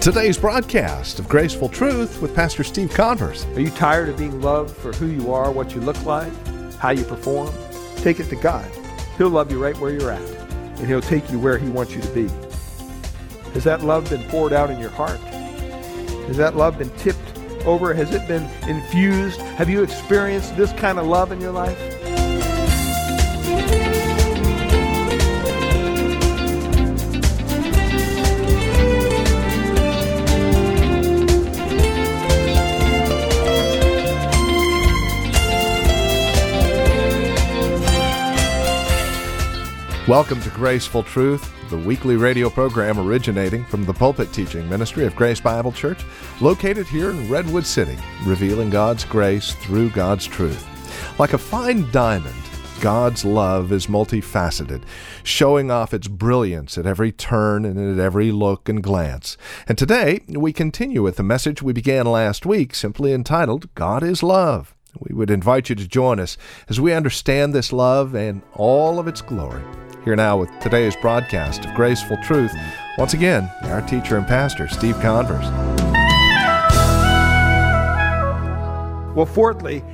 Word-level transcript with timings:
Today's 0.00 0.38
broadcast 0.38 1.18
of 1.18 1.28
Graceful 1.28 1.68
Truth 1.68 2.22
with 2.22 2.34
Pastor 2.34 2.64
Steve 2.64 2.90
Converse. 2.90 3.44
Are 3.48 3.60
you 3.60 3.68
tired 3.68 4.08
of 4.08 4.16
being 4.16 4.40
loved 4.40 4.74
for 4.74 4.92
who 4.92 5.04
you 5.04 5.30
are, 5.34 5.52
what 5.52 5.74
you 5.74 5.82
look 5.82 6.02
like, 6.06 6.32
how 6.76 6.88
you 6.88 7.04
perform? 7.04 7.52
Take 7.96 8.18
it 8.18 8.30
to 8.30 8.36
God. 8.36 8.66
He'll 9.18 9.28
love 9.28 9.52
you 9.52 9.62
right 9.62 9.76
where 9.76 9.92
you're 9.92 10.10
at, 10.10 10.22
and 10.22 10.86
He'll 10.86 11.02
take 11.02 11.30
you 11.30 11.38
where 11.38 11.58
He 11.58 11.68
wants 11.68 11.94
you 11.94 12.00
to 12.00 12.08
be. 12.14 12.28
Has 13.52 13.62
that 13.64 13.82
love 13.84 14.08
been 14.08 14.26
poured 14.30 14.54
out 14.54 14.70
in 14.70 14.80
your 14.80 14.88
heart? 14.88 15.20
Has 16.28 16.38
that 16.38 16.56
love 16.56 16.78
been 16.78 16.90
tipped 16.96 17.36
over? 17.66 17.92
Has 17.92 18.10
it 18.14 18.26
been 18.26 18.44
infused? 18.70 19.38
Have 19.58 19.68
you 19.68 19.82
experienced 19.82 20.56
this 20.56 20.72
kind 20.72 20.98
of 20.98 21.06
love 21.06 21.30
in 21.30 21.42
your 21.42 21.52
life? 21.52 21.78
Welcome 40.10 40.40
to 40.40 40.50
Graceful 40.50 41.04
Truth, 41.04 41.70
the 41.70 41.78
weekly 41.78 42.16
radio 42.16 42.50
program 42.50 42.98
originating 42.98 43.64
from 43.66 43.84
the 43.84 43.94
pulpit 43.94 44.32
teaching 44.32 44.68
ministry 44.68 45.06
of 45.06 45.14
Grace 45.14 45.40
Bible 45.40 45.70
Church, 45.70 46.00
located 46.40 46.88
here 46.88 47.10
in 47.10 47.30
Redwood 47.30 47.64
City, 47.64 47.96
revealing 48.24 48.70
God's 48.70 49.04
grace 49.04 49.54
through 49.54 49.90
God's 49.90 50.26
truth. 50.26 50.66
Like 51.20 51.32
a 51.32 51.38
fine 51.38 51.88
diamond, 51.92 52.34
God's 52.80 53.24
love 53.24 53.70
is 53.70 53.86
multifaceted, 53.86 54.82
showing 55.22 55.70
off 55.70 55.94
its 55.94 56.08
brilliance 56.08 56.76
at 56.76 56.86
every 56.86 57.12
turn 57.12 57.64
and 57.64 57.78
at 57.78 58.04
every 58.04 58.32
look 58.32 58.68
and 58.68 58.82
glance. 58.82 59.36
And 59.68 59.78
today, 59.78 60.22
we 60.26 60.52
continue 60.52 61.04
with 61.04 61.18
the 61.18 61.22
message 61.22 61.62
we 61.62 61.72
began 61.72 62.06
last 62.06 62.44
week, 62.44 62.74
simply 62.74 63.12
entitled 63.12 63.72
God 63.76 64.02
is 64.02 64.24
Love. 64.24 64.74
We 64.98 65.14
would 65.14 65.30
invite 65.30 65.68
you 65.68 65.76
to 65.76 65.86
join 65.86 66.18
us 66.18 66.36
as 66.68 66.80
we 66.80 66.92
understand 66.92 67.54
this 67.54 67.72
love 67.72 68.16
and 68.16 68.42
all 68.54 68.98
of 68.98 69.06
its 69.06 69.22
glory. 69.22 69.62
Here 70.02 70.16
now 70.16 70.38
with 70.38 70.48
today's 70.60 70.96
broadcast 70.96 71.66
of 71.66 71.74
Graceful 71.74 72.16
Truth, 72.22 72.54
once 72.96 73.12
again, 73.12 73.52
our 73.64 73.82
teacher 73.82 74.16
and 74.16 74.26
pastor, 74.26 74.66
Steve 74.66 74.98
Converse. 75.00 75.44
Well, 79.14 79.26
fourthly, 79.26 79.84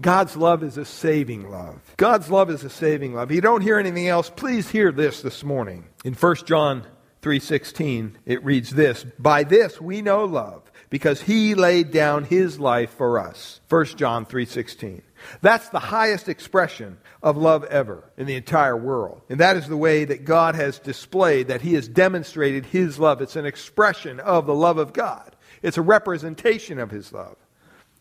God's 0.00 0.36
love 0.36 0.64
is 0.64 0.76
a 0.78 0.84
saving 0.84 1.48
love. 1.48 1.94
God's 1.96 2.28
love 2.28 2.50
is 2.50 2.64
a 2.64 2.70
saving 2.70 3.14
love. 3.14 3.30
If 3.30 3.36
you 3.36 3.40
don't 3.40 3.60
hear 3.60 3.78
anything 3.78 4.08
else, 4.08 4.28
please 4.34 4.68
hear 4.68 4.90
this 4.90 5.22
this 5.22 5.44
morning. 5.44 5.84
In 6.04 6.14
1 6.14 6.44
John 6.44 6.82
3:16, 7.22 8.18
it 8.26 8.44
reads 8.44 8.70
this, 8.70 9.04
"By 9.16 9.44
this 9.44 9.80
we 9.80 10.02
know 10.02 10.24
love, 10.24 10.65
because 10.90 11.22
he 11.22 11.54
laid 11.54 11.90
down 11.90 12.24
his 12.24 12.58
life 12.58 12.90
for 12.90 13.18
us." 13.18 13.60
1 13.68 13.96
John 13.96 14.24
3:16. 14.24 15.02
That's 15.40 15.68
the 15.68 15.78
highest 15.78 16.28
expression 16.28 16.98
of 17.22 17.36
love 17.36 17.64
ever 17.64 18.04
in 18.16 18.26
the 18.26 18.36
entire 18.36 18.76
world. 18.76 19.22
And 19.28 19.40
that 19.40 19.56
is 19.56 19.66
the 19.66 19.76
way 19.76 20.04
that 20.04 20.24
God 20.24 20.54
has 20.54 20.78
displayed, 20.78 21.48
that 21.48 21.62
He 21.62 21.74
has 21.74 21.88
demonstrated 21.88 22.66
His 22.66 22.98
love. 22.98 23.20
It's 23.20 23.36
an 23.36 23.46
expression 23.46 24.20
of 24.20 24.46
the 24.46 24.54
love 24.54 24.78
of 24.78 24.92
God, 24.92 25.34
it's 25.62 25.78
a 25.78 25.82
representation 25.82 26.78
of 26.78 26.90
His 26.90 27.12
love. 27.12 27.36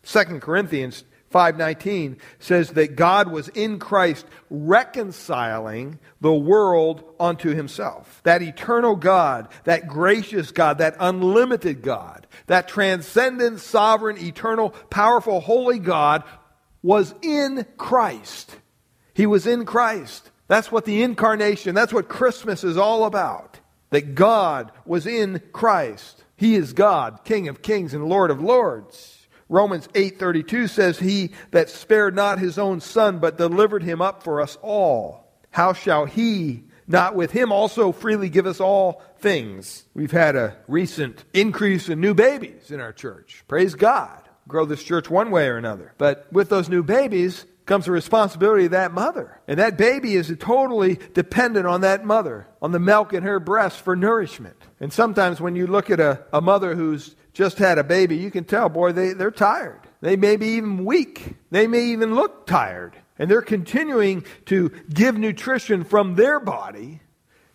2 0.04 0.40
Corinthians 0.40 1.04
5:19 1.36 2.16
says 2.40 2.70
that 2.72 2.96
God 2.96 3.30
was 3.30 3.50
in 3.50 3.78
Christ 3.78 4.26
reconciling 4.50 6.00
the 6.22 6.34
world 6.34 7.04
unto 7.20 7.54
himself. 7.54 8.22
That 8.24 8.42
eternal 8.42 8.96
God, 8.96 9.50
that 9.66 9.86
gracious 9.86 10.52
God, 10.52 10.78
that 10.78 10.96
unlimited 10.98 11.82
God, 11.82 12.26
that 12.48 12.70
transcendent, 12.70 13.60
sovereign, 13.60 14.18
eternal, 14.18 14.70
powerful, 14.90 15.42
holy 15.42 15.78
God 15.78 16.24
was 16.82 17.14
in 17.22 17.66
Christ. 17.76 18.56
He 19.14 19.26
was 19.26 19.46
in 19.46 19.66
Christ. 19.66 20.32
That's 20.48 20.72
what 20.72 20.86
the 20.86 21.04
incarnation, 21.04 21.76
that's 21.76 21.92
what 21.92 22.08
Christmas 22.08 22.64
is 22.64 22.78
all 22.78 23.04
about. 23.04 23.60
That 23.90 24.16
God 24.16 24.72
was 24.86 25.06
in 25.06 25.42
Christ. 25.52 26.24
He 26.38 26.56
is 26.56 26.72
God, 26.72 27.26
King 27.26 27.50
of 27.50 27.62
kings 27.62 27.94
and 27.94 28.06
Lord 28.06 28.32
of 28.32 28.42
lords. 28.42 29.15
Romans 29.50 29.88
8:32 29.94 30.68
says 30.70 31.00
he 31.00 31.32
that 31.52 31.70
spared 31.70 32.16
not 32.16 32.40
his 32.40 32.58
own 32.58 32.82
son 32.82 33.20
but 33.20 33.38
delivered 33.38 33.84
him 33.84 34.02
up 34.02 34.24
for 34.24 34.42
us 34.42 34.58
all. 34.62 35.32
How 35.52 35.74
shall 35.74 36.06
he 36.06 36.64
not 36.88 37.16
with 37.16 37.32
him 37.32 37.52
also 37.52 37.92
freely 37.92 38.30
give 38.30 38.46
us 38.46 38.60
all 38.60 39.02
things? 39.20 39.86
We've 39.94 40.12
had 40.12 40.36
a 40.36 40.58
recent 40.68 41.24
increase 41.34 41.90
in 41.90 42.02
new 42.02 42.14
babies 42.14 42.72
in 42.72 42.80
our 42.80 42.94
church. 42.94 43.44
Praise 43.48 43.76
God 43.76 44.26
grow 44.48 44.66
this 44.66 44.84
church 44.84 45.10
one 45.10 45.32
way 45.32 45.48
or 45.48 45.58
another. 45.58 45.94
But 45.98 46.28
with 46.32 46.50
those 46.50 46.70
new 46.70 46.84
babies 46.84 47.46
comes 47.66 47.86
the 47.86 47.92
responsibility 47.92 48.66
of 48.66 48.72
that 48.72 48.92
mother. 48.92 49.40
And 49.48 49.60
that 49.60 49.78
baby 49.78 50.16
is 50.16 50.34
totally 50.40 51.00
dependent 51.14 51.66
on 51.66 51.82
that 51.82 52.06
mother, 52.06 52.48
on 52.62 52.72
the 52.72 52.80
milk 52.80 53.14
in 53.14 53.24
her 53.24 53.40
breast 53.40 53.82
for 53.82 53.96
nourishment. 53.96 54.56
And 54.80 54.94
sometimes 54.94 55.42
when 55.42 55.56
you 55.56 55.66
look 55.66 55.90
at 55.90 56.00
a, 56.00 56.24
a 56.32 56.42
mother 56.42 56.76
who's 56.76 57.16
just 57.36 57.58
had 57.58 57.78
a 57.78 57.84
baby, 57.84 58.16
you 58.16 58.32
can 58.32 58.46
tell, 58.46 58.70
boy, 58.70 58.94
they, 58.94 59.14
they're 59.14 59.30
tired. 59.30 59.82
They 60.02 60.16
may 60.16 60.38
be 60.38 60.48
even 60.56 60.86
weak. 60.86 61.36
They 61.52 61.68
may 61.68 61.84
even 61.88 62.16
look 62.16 62.48
tired. 62.48 62.96
And 63.20 63.30
they're 63.30 63.42
continuing 63.42 64.26
to 64.46 64.70
give 64.92 65.18
nutrition 65.18 65.84
from 65.84 66.16
their 66.16 66.40
body 66.40 67.02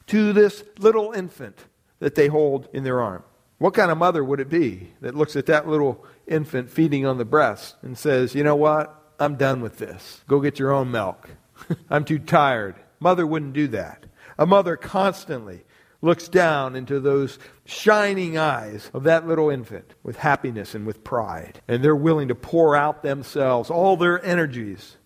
to 0.08 0.32
this 0.32 0.62
little 0.78 1.12
infant 1.12 1.64
that 1.98 2.14
they 2.14 2.28
hold 2.28 2.68
in 2.74 2.84
their 2.84 3.00
arm. 3.00 3.24
What 3.58 3.74
kind 3.74 3.90
of 3.90 3.98
mother 3.98 4.22
would 4.22 4.40
it 4.40 4.48
be 4.50 4.92
that 5.00 5.14
looks 5.14 5.34
at 5.34 5.46
that 5.46 5.66
little 5.66 6.04
infant 6.26 6.70
feeding 6.70 7.06
on 7.06 7.18
the 7.18 7.24
breast 7.24 7.76
and 7.82 7.96
says, 7.96 8.34
You 8.34 8.44
know 8.44 8.56
what? 8.56 8.96
I'm 9.18 9.36
done 9.36 9.60
with 9.60 9.78
this. 9.78 10.22
Go 10.28 10.40
get 10.40 10.58
your 10.58 10.72
own 10.72 10.90
milk. 10.90 11.30
I'm 11.90 12.04
too 12.04 12.18
tired. 12.18 12.76
Mother 13.00 13.26
wouldn't 13.26 13.52
do 13.54 13.68
that. 13.68 14.04
A 14.38 14.46
mother 14.46 14.76
constantly 14.76 15.64
looks 16.02 16.28
down 16.28 16.76
into 16.76 17.00
those 17.00 17.38
shining 17.64 18.38
eyes 18.38 18.90
of 18.94 19.04
that 19.04 19.26
little 19.26 19.50
infant 19.50 19.94
with 20.02 20.16
happiness 20.16 20.74
and 20.74 20.86
with 20.86 21.04
pride. 21.04 21.60
And 21.68 21.84
they're 21.84 21.96
willing 21.96 22.28
to 22.28 22.34
pour 22.34 22.74
out 22.74 23.02
themselves, 23.02 23.70
all 23.70 23.96
their 23.96 24.24
energies, 24.24 24.96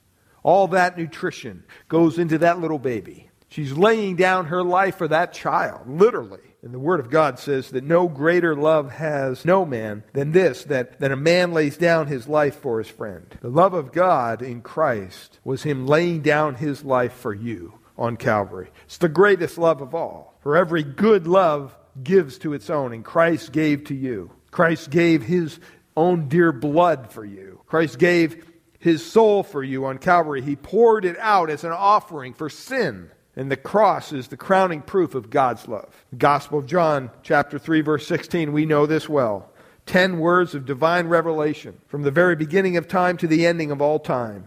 all 0.42 0.68
that 0.68 0.96
nutrition 0.96 1.64
goes 1.88 2.18
into 2.18 2.38
that 2.38 2.60
little 2.60 2.78
baby. 2.78 3.30
She's 3.48 3.72
laying 3.72 4.16
down 4.16 4.46
her 4.46 4.62
life 4.62 4.96
for 4.96 5.08
that 5.08 5.32
child, 5.32 5.88
literally. 5.88 6.40
And 6.62 6.72
the 6.72 6.78
Word 6.78 6.98
of 6.98 7.10
God 7.10 7.38
says 7.38 7.70
that 7.70 7.84
no 7.84 8.08
greater 8.08 8.56
love 8.56 8.90
has 8.92 9.44
no 9.44 9.66
man 9.66 10.02
than 10.14 10.32
this, 10.32 10.64
that, 10.64 10.98
that 11.00 11.12
a 11.12 11.16
man 11.16 11.52
lays 11.52 11.76
down 11.76 12.06
his 12.06 12.26
life 12.26 12.56
for 12.56 12.78
his 12.78 12.88
friend. 12.88 13.26
The 13.42 13.50
love 13.50 13.74
of 13.74 13.92
God 13.92 14.40
in 14.40 14.62
Christ 14.62 15.38
was 15.44 15.62
him 15.62 15.86
laying 15.86 16.22
down 16.22 16.54
his 16.54 16.82
life 16.82 17.12
for 17.12 17.34
you 17.34 17.78
on 17.98 18.16
Calvary. 18.16 18.70
It's 18.86 18.98
the 18.98 19.08
greatest 19.08 19.58
love 19.58 19.82
of 19.82 19.94
all. 19.94 20.33
For 20.44 20.58
every 20.58 20.82
good 20.82 21.26
love 21.26 21.74
gives 22.02 22.36
to 22.40 22.52
its 22.52 22.68
own, 22.68 22.92
and 22.92 23.02
Christ 23.02 23.50
gave 23.50 23.84
to 23.84 23.94
you. 23.94 24.30
Christ 24.50 24.90
gave 24.90 25.22
his 25.22 25.58
own 25.96 26.28
dear 26.28 26.52
blood 26.52 27.10
for 27.10 27.24
you. 27.24 27.62
Christ 27.66 27.98
gave 27.98 28.44
his 28.78 29.02
soul 29.02 29.42
for 29.42 29.62
you 29.62 29.86
on 29.86 29.96
Calvary. 29.96 30.42
He 30.42 30.54
poured 30.54 31.06
it 31.06 31.16
out 31.18 31.48
as 31.48 31.64
an 31.64 31.72
offering 31.72 32.34
for 32.34 32.50
sin. 32.50 33.10
And 33.34 33.50
the 33.50 33.56
cross 33.56 34.12
is 34.12 34.28
the 34.28 34.36
crowning 34.36 34.82
proof 34.82 35.14
of 35.14 35.30
God's 35.30 35.66
love. 35.66 36.04
Gospel 36.18 36.58
of 36.58 36.66
John, 36.66 37.10
chapter 37.22 37.58
3, 37.58 37.80
verse 37.80 38.06
16, 38.06 38.52
we 38.52 38.66
know 38.66 38.84
this 38.84 39.08
well. 39.08 39.50
Ten 39.86 40.18
words 40.18 40.54
of 40.54 40.66
divine 40.66 41.06
revelation 41.08 41.80
from 41.86 42.02
the 42.02 42.10
very 42.10 42.36
beginning 42.36 42.76
of 42.76 42.86
time 42.86 43.16
to 43.16 43.26
the 43.26 43.46
ending 43.46 43.70
of 43.70 43.80
all 43.80 43.98
time. 43.98 44.46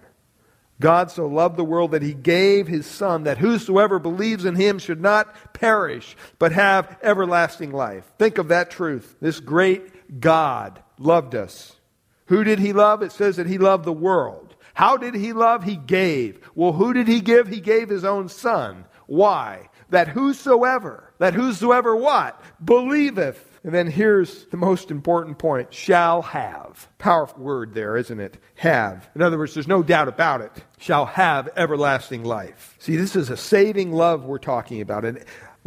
God 0.80 1.10
so 1.10 1.26
loved 1.26 1.58
the 1.58 1.64
world 1.64 1.92
that 1.92 2.04
he 2.04 2.14
gave 2.14 2.68
his 2.68 2.86
Son, 2.86 3.24
that 3.24 3.40
whosoever 3.40 3.98
believes 3.98 4.46
in 4.46 4.56
him 4.56 4.78
should 4.78 5.02
not 5.02 5.54
perish, 5.54 6.16
but 6.38 6.52
have 6.52 6.98
everlasting 7.02 7.72
life. 7.72 8.04
Think 8.20 8.38
of 8.38 8.50
that 8.50 8.70
truth. 8.70 9.16
This 9.20 9.40
great 9.40 10.20
God 10.20 10.82
loved 11.00 11.34
us. 11.34 11.76
Who 12.28 12.44
did 12.44 12.60
he 12.60 12.74
love? 12.74 13.02
It 13.02 13.12
says 13.12 13.38
that 13.38 13.48
he 13.48 13.58
loved 13.58 13.86
the 13.86 13.94
world. 13.94 14.56
How 14.74 14.98
did 14.98 15.16
he 15.16 15.34
love? 15.34 15.64
He 15.64 15.78
gave. 15.78 16.40
Well, 16.54 16.74
who 16.74 16.94
did 16.94 17.08
he 17.08 17.22
give? 17.22 17.48
He 17.48 17.62
gave 17.62 17.90
his 17.90 18.06
own 18.06 18.30
son. 18.30 18.86
Why? 19.08 19.70
That 19.90 20.10
whosoever, 20.10 21.12
that 21.18 21.34
whosoever 21.34 21.96
what? 21.96 22.40
Believeth. 22.64 23.44
And 23.68 23.76
then 23.76 23.88
here's 23.88 24.46
the 24.46 24.56
most 24.56 24.92
important 24.92 25.40
point 25.40 25.74
shall 25.74 26.22
have. 26.22 26.88
Powerful 27.00 27.44
word 27.44 27.74
there, 27.74 27.98
isn't 27.98 28.18
it? 28.18 28.38
Have. 28.56 29.10
In 29.14 29.22
other 29.22 29.38
words, 29.38 29.54
there's 29.54 29.68
no 29.68 29.84
doubt 29.84 30.08
about 30.08 30.40
it. 30.40 30.54
Shall 30.78 31.06
have 31.06 31.50
everlasting 31.58 32.24
life. 32.24 32.78
See, 32.80 32.96
this 32.96 33.14
is 33.14 33.30
a 33.30 33.36
saving 33.36 33.92
love 33.92 34.24
we're 34.24 34.38
talking 34.38 34.80
about. 34.80 35.04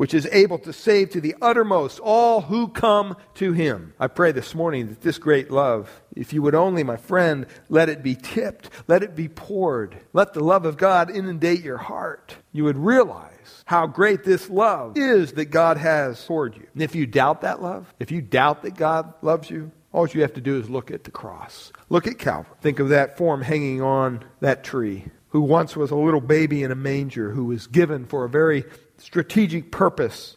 Which 0.00 0.14
is 0.14 0.26
able 0.32 0.58
to 0.58 0.72
save 0.72 1.10
to 1.10 1.20
the 1.20 1.34
uttermost 1.42 2.00
all 2.00 2.40
who 2.40 2.68
come 2.68 3.14
to 3.34 3.52
him. 3.52 3.92
I 4.00 4.06
pray 4.06 4.32
this 4.32 4.54
morning 4.54 4.88
that 4.88 5.02
this 5.02 5.18
great 5.18 5.50
love, 5.50 5.90
if 6.16 6.32
you 6.32 6.40
would 6.40 6.54
only, 6.54 6.82
my 6.82 6.96
friend, 6.96 7.44
let 7.68 7.90
it 7.90 8.02
be 8.02 8.14
tipped, 8.14 8.70
let 8.88 9.02
it 9.02 9.14
be 9.14 9.28
poured, 9.28 9.94
let 10.14 10.32
the 10.32 10.42
love 10.42 10.64
of 10.64 10.78
God 10.78 11.10
inundate 11.10 11.60
your 11.60 11.76
heart. 11.76 12.34
You 12.50 12.64
would 12.64 12.78
realize. 12.78 13.62
How 13.66 13.86
great 13.86 14.24
this 14.24 14.48
love 14.48 14.96
is 14.96 15.32
that 15.32 15.50
God 15.50 15.76
has 15.76 16.24
toward 16.24 16.56
you. 16.56 16.66
And 16.72 16.82
if 16.82 16.94
you 16.94 17.06
doubt 17.06 17.42
that 17.42 17.60
love, 17.60 17.92
if 18.00 18.10
you 18.10 18.22
doubt 18.22 18.62
that 18.62 18.76
God 18.76 19.12
loves 19.20 19.50
you, 19.50 19.70
all 19.92 20.08
you 20.08 20.22
have 20.22 20.32
to 20.32 20.40
do 20.40 20.58
is 20.58 20.70
look 20.70 20.90
at 20.90 21.04
the 21.04 21.10
cross. 21.10 21.72
Look 21.90 22.06
at 22.06 22.18
Calvary. 22.18 22.56
Think 22.62 22.78
of 22.78 22.88
that 22.88 23.18
form 23.18 23.42
hanging 23.42 23.82
on 23.82 24.24
that 24.40 24.64
tree, 24.64 25.04
who 25.28 25.42
once 25.42 25.76
was 25.76 25.90
a 25.90 25.96
little 25.96 26.22
baby 26.22 26.62
in 26.62 26.70
a 26.70 26.74
manger, 26.76 27.32
who 27.32 27.44
was 27.44 27.66
given 27.66 28.06
for 28.06 28.24
a 28.24 28.30
very 28.30 28.64
strategic 29.00 29.72
purpose, 29.72 30.36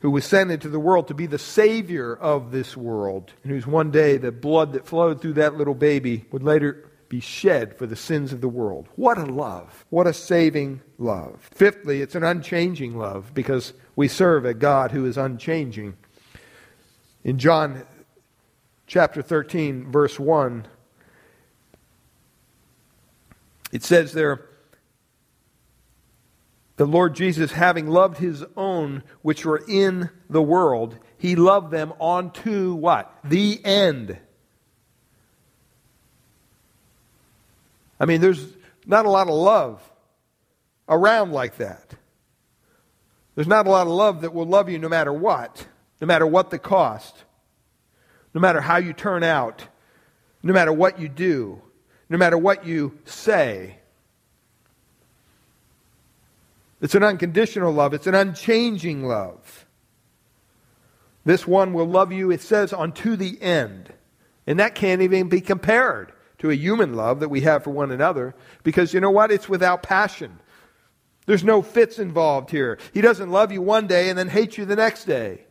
who 0.00 0.10
was 0.10 0.24
sent 0.24 0.50
into 0.50 0.68
the 0.68 0.80
world 0.80 1.08
to 1.08 1.14
be 1.14 1.26
the 1.26 1.38
Savior 1.38 2.14
of 2.14 2.50
this 2.50 2.76
world, 2.76 3.32
and 3.42 3.52
whose 3.52 3.66
one 3.66 3.90
day 3.90 4.16
the 4.16 4.32
blood 4.32 4.72
that 4.72 4.86
flowed 4.86 5.20
through 5.20 5.34
that 5.34 5.56
little 5.56 5.74
baby 5.74 6.24
would 6.30 6.42
later 6.42 6.90
be 7.08 7.20
shed 7.20 7.76
for 7.76 7.86
the 7.86 7.96
sins 7.96 8.32
of 8.32 8.40
the 8.40 8.48
world. 8.48 8.88
What 8.94 9.18
a 9.18 9.24
love. 9.24 9.84
What 9.90 10.06
a 10.06 10.12
saving 10.12 10.80
love. 10.96 11.48
Fifthly, 11.52 12.02
it's 12.02 12.14
an 12.14 12.22
unchanging 12.22 12.96
love 12.96 13.32
because 13.34 13.72
we 13.96 14.08
serve 14.08 14.44
a 14.44 14.54
God 14.54 14.92
who 14.92 15.04
is 15.06 15.18
unchanging. 15.18 15.96
In 17.24 17.38
John 17.38 17.84
chapter 18.86 19.22
13, 19.22 19.90
verse 19.90 20.18
1, 20.18 20.66
it 23.72 23.82
says 23.82 24.12
there, 24.12 24.49
the 26.80 26.86
Lord 26.86 27.14
Jesus, 27.14 27.52
having 27.52 27.88
loved 27.88 28.16
his 28.16 28.42
own 28.56 29.02
which 29.20 29.44
were 29.44 29.62
in 29.68 30.08
the 30.30 30.40
world, 30.40 30.98
he 31.18 31.36
loved 31.36 31.70
them 31.70 31.92
unto 32.00 32.72
what? 32.72 33.14
The 33.22 33.60
end. 33.62 34.16
I 38.00 38.06
mean, 38.06 38.22
there's 38.22 38.46
not 38.86 39.04
a 39.04 39.10
lot 39.10 39.28
of 39.28 39.34
love 39.34 39.82
around 40.88 41.32
like 41.32 41.58
that. 41.58 41.96
There's 43.34 43.46
not 43.46 43.66
a 43.66 43.70
lot 43.70 43.86
of 43.86 43.92
love 43.92 44.22
that 44.22 44.32
will 44.32 44.46
love 44.46 44.70
you 44.70 44.78
no 44.78 44.88
matter 44.88 45.12
what, 45.12 45.66
no 46.00 46.06
matter 46.06 46.26
what 46.26 46.48
the 46.48 46.58
cost, 46.58 47.24
no 48.32 48.40
matter 48.40 48.62
how 48.62 48.78
you 48.78 48.94
turn 48.94 49.22
out, 49.22 49.68
no 50.42 50.54
matter 50.54 50.72
what 50.72 50.98
you 50.98 51.10
do, 51.10 51.60
no 52.08 52.16
matter 52.16 52.38
what 52.38 52.64
you 52.64 52.98
say. 53.04 53.79
It's 56.80 56.94
an 56.94 57.02
unconditional 57.02 57.72
love, 57.72 57.94
it's 57.94 58.06
an 58.06 58.14
unchanging 58.14 59.04
love. 59.04 59.66
This 61.24 61.46
one 61.46 61.74
will 61.74 61.86
love 61.86 62.12
you, 62.12 62.30
it 62.30 62.40
says, 62.40 62.72
unto 62.72 63.16
the 63.16 63.40
end. 63.42 63.92
And 64.46 64.58
that 64.58 64.74
can't 64.74 65.02
even 65.02 65.28
be 65.28 65.40
compared 65.40 66.12
to 66.38 66.50
a 66.50 66.54
human 66.54 66.94
love 66.94 67.20
that 67.20 67.28
we 67.28 67.42
have 67.42 67.62
for 67.62 67.70
one 67.70 67.90
another 67.90 68.34
because 68.62 68.94
you 68.94 69.00
know 69.00 69.10
what? 69.10 69.30
It's 69.30 69.48
without 69.48 69.82
passion. 69.82 70.38
There's 71.26 71.44
no 71.44 71.60
fits 71.60 71.98
involved 71.98 72.50
here. 72.50 72.78
He 72.94 73.02
doesn't 73.02 73.30
love 73.30 73.52
you 73.52 73.60
one 73.60 73.86
day 73.86 74.08
and 74.08 74.18
then 74.18 74.28
hate 74.28 74.56
you 74.56 74.64
the 74.64 74.76
next 74.76 75.04
day, 75.04 75.44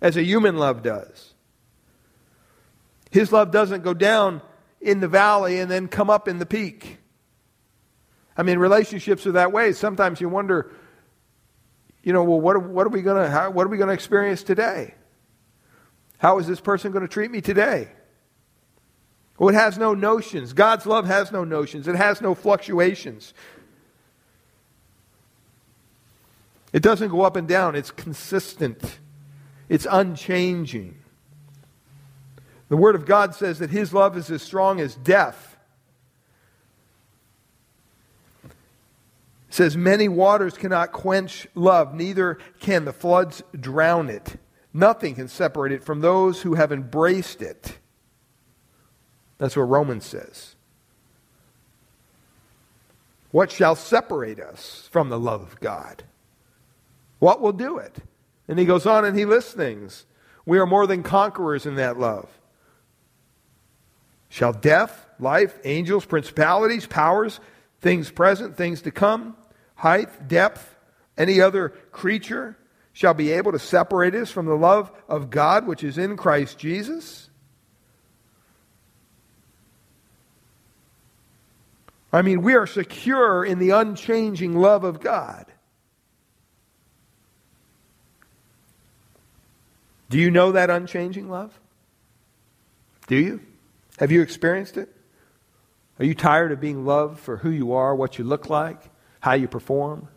as 0.00 0.16
a 0.16 0.24
human 0.24 0.56
love 0.56 0.82
does. 0.82 1.34
His 3.10 3.30
love 3.30 3.50
doesn't 3.50 3.84
go 3.84 3.92
down 3.92 4.40
in 4.80 5.00
the 5.00 5.08
valley 5.08 5.60
and 5.60 5.70
then 5.70 5.88
come 5.88 6.08
up 6.08 6.26
in 6.26 6.38
the 6.38 6.46
peak. 6.46 6.99
I 8.40 8.42
mean, 8.42 8.58
relationships 8.58 9.26
are 9.26 9.32
that 9.32 9.52
way. 9.52 9.74
Sometimes 9.74 10.18
you 10.18 10.30
wonder, 10.30 10.72
you 12.02 12.14
know, 12.14 12.24
well, 12.24 12.40
what 12.40 12.56
are, 12.56 12.58
what 12.58 12.86
are 12.86 12.88
we 12.88 13.02
going 13.02 13.30
to 13.30 13.50
what 13.50 13.66
are 13.66 13.68
we 13.68 13.76
going 13.76 13.88
to 13.88 13.92
experience 13.92 14.42
today? 14.42 14.94
How 16.16 16.38
is 16.38 16.46
this 16.46 16.58
person 16.58 16.90
going 16.90 17.02
to 17.02 17.12
treat 17.12 17.30
me 17.30 17.42
today? 17.42 17.88
Well, 19.38 19.50
it 19.50 19.56
has 19.56 19.76
no 19.76 19.92
notions. 19.92 20.54
God's 20.54 20.86
love 20.86 21.06
has 21.06 21.30
no 21.30 21.44
notions, 21.44 21.86
it 21.86 21.96
has 21.96 22.22
no 22.22 22.34
fluctuations. 22.34 23.34
It 26.72 26.82
doesn't 26.82 27.10
go 27.10 27.20
up 27.20 27.36
and 27.36 27.46
down, 27.46 27.76
it's 27.76 27.90
consistent, 27.90 29.00
it's 29.68 29.86
unchanging. 29.90 30.96
The 32.70 32.78
Word 32.78 32.94
of 32.94 33.04
God 33.04 33.34
says 33.34 33.58
that 33.58 33.68
His 33.68 33.92
love 33.92 34.16
is 34.16 34.30
as 34.30 34.40
strong 34.40 34.80
as 34.80 34.94
death. 34.94 35.50
It 38.44 38.52
says, 39.50 39.76
Many 39.76 40.08
waters 40.08 40.56
cannot 40.56 40.92
quench 40.92 41.46
love, 41.54 41.92
neither 41.92 42.38
can 42.60 42.84
the 42.84 42.92
floods 42.92 43.42
drown 43.58 44.08
it. 44.08 44.36
Nothing 44.72 45.16
can 45.16 45.28
separate 45.28 45.72
it 45.72 45.84
from 45.84 46.00
those 46.00 46.42
who 46.42 46.54
have 46.54 46.72
embraced 46.72 47.42
it. 47.42 47.78
That's 49.38 49.56
what 49.56 49.62
Romans 49.62 50.06
says. 50.06 50.54
What 53.32 53.50
shall 53.50 53.74
separate 53.74 54.40
us 54.40 54.88
from 54.90 55.08
the 55.08 55.18
love 55.18 55.42
of 55.42 55.60
God? 55.60 56.04
What 57.18 57.40
will 57.40 57.52
do 57.52 57.78
it? 57.78 57.96
And 58.48 58.58
he 58.58 58.64
goes 58.64 58.86
on 58.86 59.04
and 59.04 59.16
he 59.16 59.24
lists 59.24 59.52
things. 59.52 60.06
We 60.46 60.58
are 60.58 60.66
more 60.66 60.86
than 60.86 61.02
conquerors 61.02 61.66
in 61.66 61.76
that 61.76 61.98
love. 61.98 62.28
Shall 64.28 64.52
death, 64.52 65.06
life, 65.18 65.58
angels, 65.64 66.04
principalities, 66.04 66.86
powers, 66.86 67.40
things 67.80 68.10
present, 68.10 68.56
things 68.56 68.82
to 68.82 68.90
come, 68.90 69.36
height, 69.80 70.28
depth, 70.28 70.76
any 71.16 71.40
other 71.40 71.70
creature 71.90 72.56
shall 72.92 73.14
be 73.14 73.32
able 73.32 73.52
to 73.52 73.58
separate 73.58 74.14
us 74.14 74.30
from 74.30 74.44
the 74.44 74.54
love 74.54 74.92
of 75.08 75.30
God 75.30 75.66
which 75.66 75.82
is 75.82 75.96
in 75.96 76.18
Christ 76.18 76.58
Jesus? 76.58 77.30
I 82.12 82.20
mean, 82.22 82.42
we 82.42 82.54
are 82.54 82.66
secure 82.66 83.42
in 83.42 83.58
the 83.58 83.70
unchanging 83.70 84.54
love 84.54 84.84
of 84.84 85.00
God. 85.00 85.46
Do 90.10 90.18
you 90.18 90.30
know 90.30 90.52
that 90.52 90.68
unchanging 90.68 91.30
love? 91.30 91.58
Do 93.06 93.16
you? 93.16 93.40
Have 93.98 94.12
you 94.12 94.20
experienced 94.20 94.76
it? 94.76 94.94
Are 95.98 96.04
you 96.04 96.14
tired 96.14 96.52
of 96.52 96.60
being 96.60 96.84
loved 96.84 97.18
for 97.20 97.38
who 97.38 97.50
you 97.50 97.72
are, 97.72 97.94
what 97.94 98.18
you 98.18 98.24
look 98.24 98.50
like, 98.50 98.90
how 99.20 99.34
you 99.34 99.48
perform? 99.48 100.08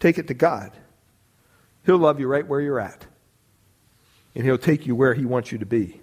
Take 0.00 0.18
it 0.18 0.28
to 0.28 0.34
God. 0.34 0.72
He'll 1.86 1.98
love 1.98 2.20
you 2.20 2.26
right 2.26 2.46
where 2.46 2.60
you're 2.60 2.80
at, 2.80 3.06
and 4.34 4.44
He'll 4.44 4.58
take 4.58 4.86
you 4.86 4.94
where 4.94 5.14
He 5.14 5.24
wants 5.24 5.52
you 5.52 5.58
to 5.58 5.66
be. 5.66 6.00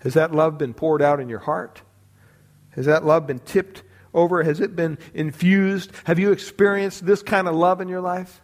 Has 0.00 0.14
that 0.14 0.34
love 0.34 0.58
been 0.58 0.74
poured 0.74 1.02
out 1.02 1.20
in 1.20 1.28
your 1.28 1.40
heart? 1.40 1.82
Has 2.70 2.86
that 2.86 3.04
love 3.04 3.26
been 3.26 3.40
tipped 3.40 3.82
over? 4.14 4.42
Has 4.42 4.60
it 4.60 4.76
been 4.76 4.98
infused? 5.14 5.90
Have 6.04 6.18
you 6.18 6.32
experienced 6.32 7.04
this 7.04 7.22
kind 7.22 7.48
of 7.48 7.54
love 7.54 7.80
in 7.80 7.88
your 7.88 8.00
life? 8.00 8.40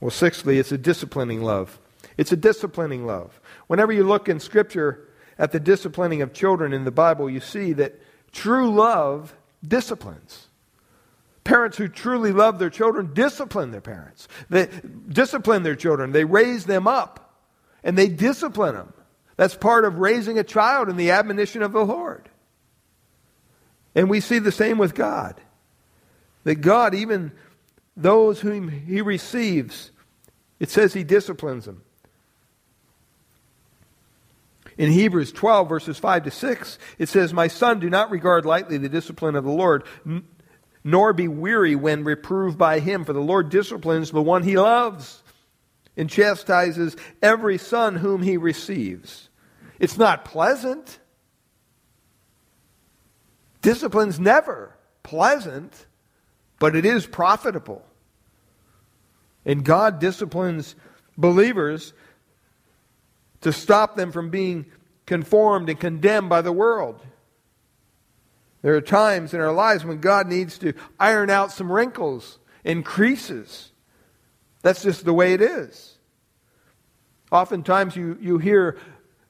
Well, 0.00 0.10
sixthly, 0.10 0.58
it's 0.58 0.72
a 0.72 0.78
disciplining 0.78 1.42
love. 1.42 1.80
It's 2.16 2.32
a 2.32 2.36
disciplining 2.36 3.06
love. 3.06 3.40
Whenever 3.66 3.92
you 3.92 4.04
look 4.04 4.28
in 4.28 4.40
Scripture 4.40 5.08
at 5.38 5.52
the 5.52 5.60
disciplining 5.60 6.22
of 6.22 6.32
children 6.32 6.72
in 6.72 6.84
the 6.84 6.90
Bible, 6.90 7.28
you 7.30 7.40
see 7.40 7.72
that 7.74 8.00
true 8.32 8.70
love 8.70 9.34
disciplines. 9.66 10.48
Parents 11.44 11.78
who 11.78 11.88
truly 11.88 12.32
love 12.32 12.58
their 12.58 12.70
children 12.70 13.14
discipline 13.14 13.70
their 13.70 13.80
parents. 13.80 14.28
They 14.50 14.68
discipline 15.08 15.62
their 15.62 15.76
children. 15.76 16.12
They 16.12 16.24
raise 16.24 16.66
them 16.66 16.86
up 16.86 17.42
and 17.82 17.96
they 17.96 18.08
discipline 18.08 18.74
them. 18.74 18.92
That's 19.36 19.54
part 19.54 19.84
of 19.84 19.98
raising 19.98 20.38
a 20.38 20.44
child 20.44 20.88
in 20.88 20.96
the 20.96 21.10
admonition 21.12 21.62
of 21.62 21.72
the 21.72 21.84
Lord. 21.84 22.28
And 23.94 24.10
we 24.10 24.20
see 24.20 24.38
the 24.38 24.52
same 24.52 24.78
with 24.78 24.94
God. 24.94 25.40
That 26.44 26.56
God, 26.56 26.94
even 26.94 27.32
those 27.96 28.40
whom 28.40 28.68
He 28.68 29.00
receives, 29.00 29.90
it 30.60 30.70
says 30.70 30.92
He 30.92 31.04
disciplines 31.04 31.64
them. 31.64 31.82
In 34.78 34.92
Hebrews 34.92 35.32
12, 35.32 35.68
verses 35.68 35.98
5 35.98 36.24
to 36.24 36.30
6, 36.30 36.78
it 36.98 37.08
says, 37.08 37.32
My 37.34 37.48
son, 37.48 37.80
do 37.80 37.90
not 37.90 38.12
regard 38.12 38.46
lightly 38.46 38.78
the 38.78 38.88
discipline 38.88 39.34
of 39.34 39.42
the 39.42 39.50
Lord, 39.50 39.82
nor 40.84 41.12
be 41.12 41.26
weary 41.26 41.74
when 41.74 42.04
reproved 42.04 42.56
by 42.56 42.78
him, 42.78 43.04
for 43.04 43.12
the 43.12 43.20
Lord 43.20 43.50
disciplines 43.50 44.12
the 44.12 44.22
one 44.22 44.44
he 44.44 44.56
loves 44.56 45.24
and 45.96 46.08
chastises 46.08 46.96
every 47.20 47.58
son 47.58 47.96
whom 47.96 48.22
he 48.22 48.36
receives. 48.36 49.28
It's 49.80 49.98
not 49.98 50.24
pleasant. 50.24 51.00
Discipline's 53.62 54.20
never 54.20 54.76
pleasant, 55.02 55.86
but 56.60 56.76
it 56.76 56.86
is 56.86 57.04
profitable. 57.04 57.84
And 59.44 59.64
God 59.64 59.98
disciplines 59.98 60.76
believers 61.16 61.92
to 63.42 63.52
stop 63.52 63.96
them 63.96 64.12
from 64.12 64.30
being 64.30 64.66
conformed 65.06 65.68
and 65.68 65.78
condemned 65.78 66.28
by 66.28 66.42
the 66.42 66.52
world. 66.52 67.00
There 68.62 68.74
are 68.74 68.80
times 68.80 69.34
in 69.34 69.40
our 69.40 69.52
lives 69.52 69.84
when 69.84 70.00
God 70.00 70.26
needs 70.26 70.58
to 70.58 70.74
iron 70.98 71.30
out 71.30 71.52
some 71.52 71.70
wrinkles 71.70 72.38
and 72.64 72.84
creases. 72.84 73.70
That's 74.62 74.82
just 74.82 75.04
the 75.04 75.14
way 75.14 75.32
it 75.34 75.40
is. 75.40 75.96
Oftentimes 77.30 77.94
you, 77.94 78.18
you 78.20 78.38
hear 78.38 78.78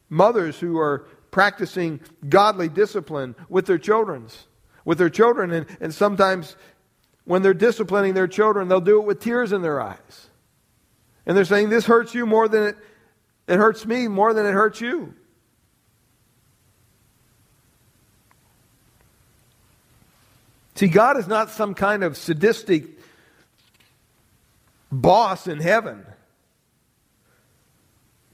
mothers 0.09 0.59
who 0.59 0.79
are 0.79 1.07
practicing 1.31 2.01
godly 2.29 2.69
discipline 2.69 3.35
with 3.49 3.67
their 3.67 3.79
children's 3.79 4.47
with 4.85 4.97
their 4.97 5.11
children 5.11 5.51
and, 5.51 5.67
and 5.81 5.93
sometimes 5.93 6.57
when 7.29 7.43
they're 7.43 7.53
disciplining 7.53 8.15
their 8.15 8.27
children, 8.27 8.69
they'll 8.69 8.81
do 8.81 8.99
it 8.99 9.05
with 9.05 9.21
tears 9.21 9.53
in 9.53 9.61
their 9.61 9.83
eyes. 9.83 10.31
And 11.27 11.37
they're 11.37 11.45
saying, 11.45 11.69
This 11.69 11.85
hurts 11.85 12.15
you 12.15 12.25
more 12.25 12.49
than 12.49 12.69
it, 12.69 12.77
it 13.49 13.57
hurts 13.57 13.87
me, 13.87 14.09
more 14.09 14.35
than 14.35 14.47
it 14.47 14.53
hurts 14.53 14.81
you. 14.81 15.15
See, 20.75 20.87
God 20.87 21.17
is 21.17 21.27
not 21.27 21.51
some 21.51 21.75
kind 21.75 22.05
of 22.05 22.17
sadistic 22.17 22.85
boss 24.93 25.49
in 25.49 25.59
heaven, 25.59 26.07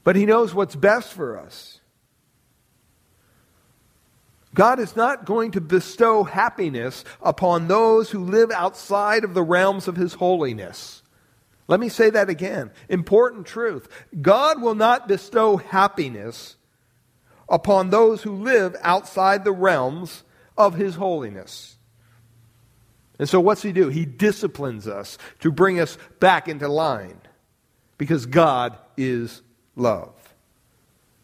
but 0.03 0.15
He 0.15 0.27
knows 0.27 0.53
what's 0.53 0.75
best 0.75 1.13
for 1.13 1.39
us. 1.39 1.79
God 4.53 4.79
is 4.79 4.95
not 4.95 5.25
going 5.25 5.51
to 5.51 5.61
bestow 5.61 6.23
happiness 6.23 7.03
upon 7.21 7.67
those 7.67 8.11
who 8.11 8.23
live 8.23 8.51
outside 8.51 9.23
of 9.23 9.33
the 9.33 9.43
realms 9.43 9.87
of 9.87 9.95
His 9.95 10.13
holiness. 10.13 11.01
Let 11.67 11.79
me 11.79 11.89
say 11.89 12.09
that 12.11 12.29
again. 12.29 12.71
Important 12.89 13.47
truth. 13.47 13.87
God 14.21 14.61
will 14.61 14.75
not 14.75 15.07
bestow 15.07 15.57
happiness 15.57 16.55
upon 17.49 17.89
those 17.89 18.21
who 18.21 18.33
live 18.35 18.75
outside 18.81 19.43
the 19.43 19.51
realms 19.51 20.23
of 20.57 20.75
His 20.75 20.95
holiness. 20.95 21.75
And 23.17 23.27
so, 23.27 23.39
what's 23.39 23.61
He 23.61 23.71
do? 23.71 23.89
He 23.89 24.05
disciplines 24.05 24.87
us 24.87 25.17
to 25.39 25.51
bring 25.51 25.79
us 25.79 25.97
back 26.19 26.47
into 26.47 26.67
line 26.67 27.19
because 27.97 28.25
God 28.25 28.77
is 28.97 29.41
love. 29.75 30.13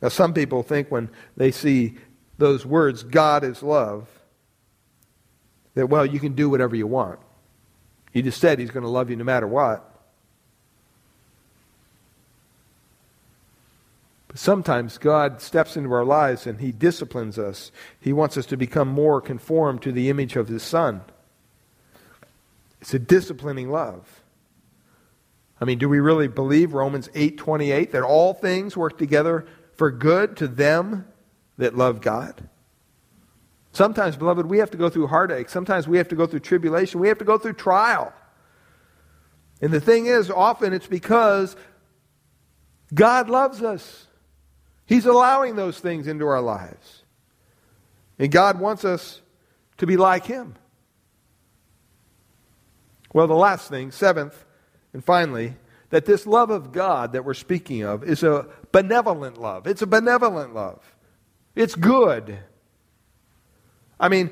Now, 0.01 0.09
some 0.09 0.33
people 0.33 0.63
think 0.63 0.89
when 0.89 1.09
they 1.37 1.51
see 1.51 1.97
those 2.37 2.65
words, 2.65 3.03
God 3.03 3.43
is 3.43 3.61
love, 3.61 4.07
that, 5.75 5.87
well, 5.87 6.05
you 6.05 6.19
can 6.19 6.33
do 6.33 6.49
whatever 6.49 6.75
you 6.75 6.87
want. 6.87 7.19
He 8.11 8.21
just 8.21 8.41
said 8.41 8.57
he's 8.57 8.71
going 8.71 8.83
to 8.83 8.89
love 8.89 9.09
you 9.09 9.15
no 9.15 9.23
matter 9.23 9.47
what. 9.47 9.90
But 14.31 14.39
sometimes 14.39 14.97
God 14.97 15.41
steps 15.41 15.75
into 15.75 15.91
our 15.91 16.05
lives 16.05 16.47
and 16.47 16.61
he 16.61 16.71
disciplines 16.71 17.37
us. 17.37 17.69
He 17.99 18.13
wants 18.13 18.37
us 18.37 18.45
to 18.45 18.55
become 18.55 18.87
more 18.87 19.19
conformed 19.19 19.81
to 19.81 19.91
the 19.91 20.09
image 20.09 20.37
of 20.37 20.47
his 20.47 20.63
Son. 20.63 21.01
It's 22.79 22.93
a 22.93 22.99
disciplining 22.99 23.69
love. 23.69 24.23
I 25.59 25.65
mean, 25.65 25.79
do 25.79 25.89
we 25.89 25.99
really 25.99 26.29
believe 26.29 26.73
Romans 26.73 27.09
8:28 27.13 27.91
that 27.91 28.03
all 28.03 28.33
things 28.33 28.77
work 28.77 28.97
together 28.97 29.45
for 29.73 29.91
good 29.91 30.37
to 30.37 30.47
them 30.47 31.05
that 31.57 31.75
love 31.75 31.99
God. 31.99 32.47
Sometimes, 33.73 34.15
beloved, 34.15 34.45
we 34.45 34.59
have 34.59 34.71
to 34.71 34.77
go 34.77 34.89
through 34.89 35.07
heartache. 35.07 35.49
Sometimes 35.49 35.89
we 35.89 35.97
have 35.97 36.07
to 36.07 36.15
go 36.15 36.25
through 36.25 36.39
tribulation. 36.39 37.01
We 37.01 37.09
have 37.09 37.17
to 37.17 37.25
go 37.25 37.37
through 37.37 37.53
trial. 37.53 38.13
And 39.61 39.73
the 39.73 39.81
thing 39.81 40.05
is, 40.05 40.31
often 40.31 40.71
it's 40.71 40.87
because 40.87 41.57
God 42.93 43.29
loves 43.29 43.61
us. 43.61 44.07
He's 44.91 45.05
allowing 45.05 45.55
those 45.55 45.79
things 45.79 46.05
into 46.05 46.27
our 46.27 46.41
lives. 46.41 47.03
And 48.19 48.29
God 48.29 48.59
wants 48.59 48.83
us 48.83 49.21
to 49.77 49.87
be 49.87 49.95
like 49.95 50.25
Him. 50.25 50.55
Well, 53.13 53.27
the 53.27 53.33
last 53.33 53.69
thing, 53.69 53.91
seventh, 53.91 54.43
and 54.91 55.01
finally, 55.01 55.55
that 55.91 56.03
this 56.03 56.27
love 56.27 56.49
of 56.49 56.73
God 56.73 57.13
that 57.13 57.23
we're 57.23 57.35
speaking 57.35 57.83
of 57.83 58.03
is 58.03 58.21
a 58.21 58.47
benevolent 58.73 59.39
love. 59.39 59.65
It's 59.65 59.81
a 59.81 59.87
benevolent 59.87 60.53
love. 60.53 60.81
It's 61.55 61.75
good. 61.75 62.37
I 63.97 64.09
mean, 64.09 64.29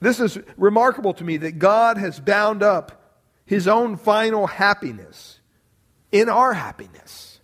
this 0.00 0.18
is 0.18 0.36
remarkable 0.56 1.14
to 1.14 1.22
me 1.22 1.36
that 1.36 1.60
God 1.60 1.96
has 1.96 2.18
bound 2.18 2.64
up 2.64 3.20
his 3.44 3.68
own 3.68 3.98
final 3.98 4.48
happiness 4.48 5.38
in 6.10 6.28
our 6.28 6.54
happiness. 6.54 7.35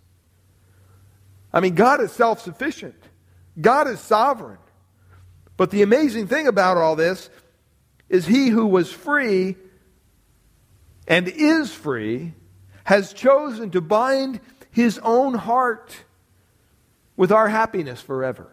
I 1.53 1.59
mean, 1.59 1.75
God 1.75 2.01
is 2.01 2.11
self 2.11 2.41
sufficient, 2.41 3.01
God 3.59 3.87
is 3.87 3.99
sovereign. 3.99 4.57
But 5.55 5.69
the 5.69 5.83
amazing 5.83 6.27
thing 6.27 6.47
about 6.47 6.77
all 6.77 6.95
this 6.95 7.29
is 8.09 8.25
he 8.25 8.49
who 8.49 8.65
was 8.65 8.91
free 8.91 9.55
and 11.07 11.27
is 11.27 11.71
free 11.71 12.33
has 12.85 13.13
chosen 13.13 13.69
to 13.69 13.81
bind 13.81 14.39
his 14.71 14.99
own 15.03 15.35
heart 15.35 15.95
with 17.15 17.31
our 17.31 17.47
happiness 17.47 18.01
forever. 18.01 18.49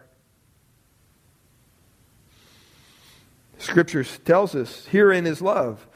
Scripture 3.57 4.03
tells 4.03 4.55
us 4.55 4.85
herein 4.87 5.25
is 5.25 5.41
love. 5.41 5.87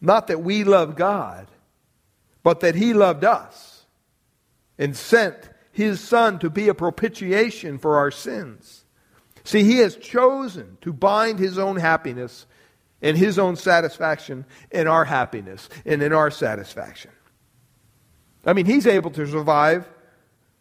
Not 0.00 0.28
that 0.28 0.42
we 0.42 0.64
love 0.64 0.96
God, 0.96 1.46
but 2.42 2.60
that 2.60 2.74
He 2.74 2.94
loved 2.94 3.24
us 3.24 3.84
and 4.78 4.96
sent 4.96 5.49
His 5.72 6.00
Son 6.00 6.38
to 6.40 6.50
be 6.50 6.68
a 6.68 6.74
propitiation 6.74 7.78
for 7.78 7.96
our 7.98 8.10
sins. 8.10 8.84
See, 9.44 9.62
He 9.62 9.78
has 9.78 9.96
chosen 9.96 10.78
to 10.82 10.92
bind 10.92 11.38
His 11.38 11.58
own 11.58 11.76
happiness 11.76 12.46
and 13.02 13.16
His 13.16 13.38
own 13.38 13.56
satisfaction 13.56 14.44
in 14.70 14.86
our 14.86 15.04
happiness 15.04 15.68
and 15.84 16.02
in 16.02 16.12
our 16.12 16.30
satisfaction. 16.30 17.10
I 18.44 18.52
mean, 18.52 18.66
He's 18.66 18.86
able 18.86 19.10
to 19.12 19.26
survive 19.26 19.88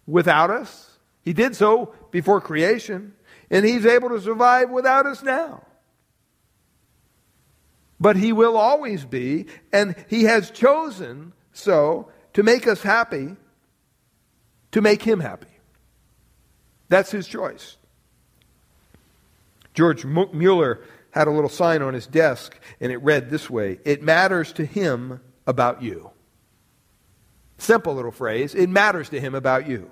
without 0.08 0.50
us. 0.50 0.98
He 1.22 1.34
did 1.34 1.56
so 1.56 1.94
before 2.12 2.42
creation, 2.42 3.14
and 3.50 3.66
He's 3.66 3.86
able 3.86 4.10
to 4.10 4.22
survive 4.22 4.70
without 4.70 5.06
us 5.06 5.22
now 5.24 5.64
but 8.00 8.16
He 8.16 8.34
will 8.34 8.58
always 8.58 9.06
be, 9.06 9.48
and 9.74 9.96
He 10.08 10.24
has 10.24 10.52
chosen 10.52 11.34
so 11.52 12.10
to 12.34 12.44
make 12.44 12.68
us 12.68 12.82
happy, 12.82 13.36
to 14.72 14.82
make 14.82 15.04
Him 15.04 15.20
happy. 15.20 15.48
That's 16.90 17.12
His 17.12 17.28
choice. 17.28 17.78
George 19.74 20.06
Mueller 20.06 20.82
had 21.12 21.28
a 21.28 21.32
little 21.32 21.50
sign 21.50 21.82
on 21.82 21.94
his 21.94 22.08
desk, 22.08 22.60
and 22.80 22.92
it 22.92 22.98
read 22.98 23.30
this 23.30 23.50
way 23.50 23.80
It 23.86 24.02
matters 24.02 24.54
to 24.54 24.66
Him 24.66 25.22
about 25.48 25.82
you. 25.82 26.12
Simple 27.58 27.94
little 27.94 28.12
phrase. 28.12 28.56
It 28.56 28.70
matters 28.70 29.10
to 29.10 29.20
Him 29.20 29.36
about 29.36 29.68
you. 29.68 29.90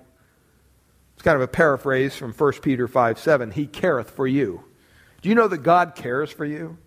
It's 1.14 1.24
kind 1.24 1.36
of 1.36 1.42
a 1.42 1.48
paraphrase 1.48 2.16
from 2.16 2.32
1 2.32 2.54
Peter 2.62 2.88
5 2.88 3.20
7. 3.20 3.52
He 3.52 3.66
careth 3.66 4.12
for 4.12 4.28
you. 4.28 4.64
Do 5.22 5.30
you 5.30 5.36
know 5.36 5.48
that 5.48 5.60
God 5.60 5.96
cares 5.96 6.32
for 6.32 6.46
you? 6.46 6.78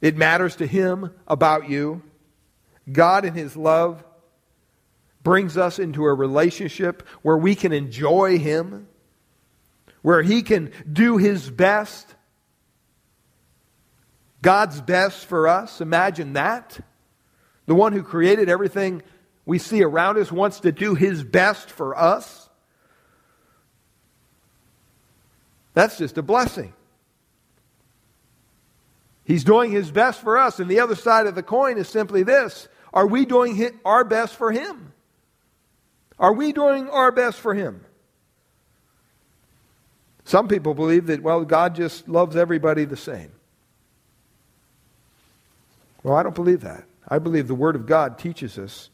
It 0.00 0.16
matters 0.16 0.56
to 0.56 0.66
Him 0.66 1.12
about 1.26 1.68
you. 1.68 2.02
God, 2.90 3.24
in 3.24 3.34
His 3.34 3.56
love, 3.56 4.04
brings 5.28 5.58
us 5.58 5.78
into 5.78 6.06
a 6.06 6.14
relationship 6.14 7.06
where 7.20 7.36
we 7.36 7.54
can 7.54 7.70
enjoy 7.70 8.38
Him, 8.38 8.88
where 10.00 10.22
He 10.22 10.40
can 10.40 10.72
do 10.90 11.18
His 11.18 11.50
best. 11.50 12.14
God's 14.40 14.80
best 14.80 15.26
for 15.26 15.46
us. 15.46 15.82
Imagine 15.82 16.32
that. 16.32 16.80
The 17.66 17.74
one 17.74 17.92
who 17.92 18.02
created 18.02 18.48
everything 18.48 19.02
we 19.44 19.58
see 19.58 19.82
around 19.82 20.16
us 20.16 20.32
wants 20.32 20.60
to 20.60 20.72
do 20.72 20.94
His 20.94 21.22
best 21.22 21.70
for 21.70 21.94
us. 21.94 22.48
That's 25.74 25.98
just 25.98 26.16
a 26.16 26.22
blessing. 26.22 26.72
He's 29.24 29.44
doing 29.44 29.72
his 29.72 29.90
best 29.90 30.22
for 30.22 30.38
us. 30.38 30.58
And 30.58 30.70
the 30.70 30.80
other 30.80 30.94
side 30.94 31.26
of 31.26 31.34
the 31.34 31.42
coin 31.42 31.76
is 31.76 31.86
simply 31.86 32.22
this 32.22 32.66
Are 32.94 33.06
we 33.06 33.26
doing 33.26 33.78
our 33.84 34.04
best 34.04 34.34
for 34.34 34.50
him? 34.50 34.94
Are 36.18 36.32
we 36.32 36.52
doing 36.52 36.88
our 36.90 37.12
best 37.12 37.38
for 37.38 37.54
him? 37.54 37.84
Some 40.24 40.48
people 40.48 40.74
believe 40.74 41.06
that, 41.06 41.22
well, 41.22 41.44
God 41.44 41.74
just 41.74 42.08
loves 42.08 42.36
everybody 42.36 42.84
the 42.84 42.96
same. 42.96 43.32
Well, 46.02 46.16
I 46.16 46.22
don't 46.22 46.34
believe 46.34 46.60
that. 46.60 46.84
I 47.08 47.18
believe 47.18 47.48
the 47.48 47.54
Word 47.54 47.76
of 47.76 47.86
God 47.86 48.18
teaches 48.18 48.58
us 48.58 48.90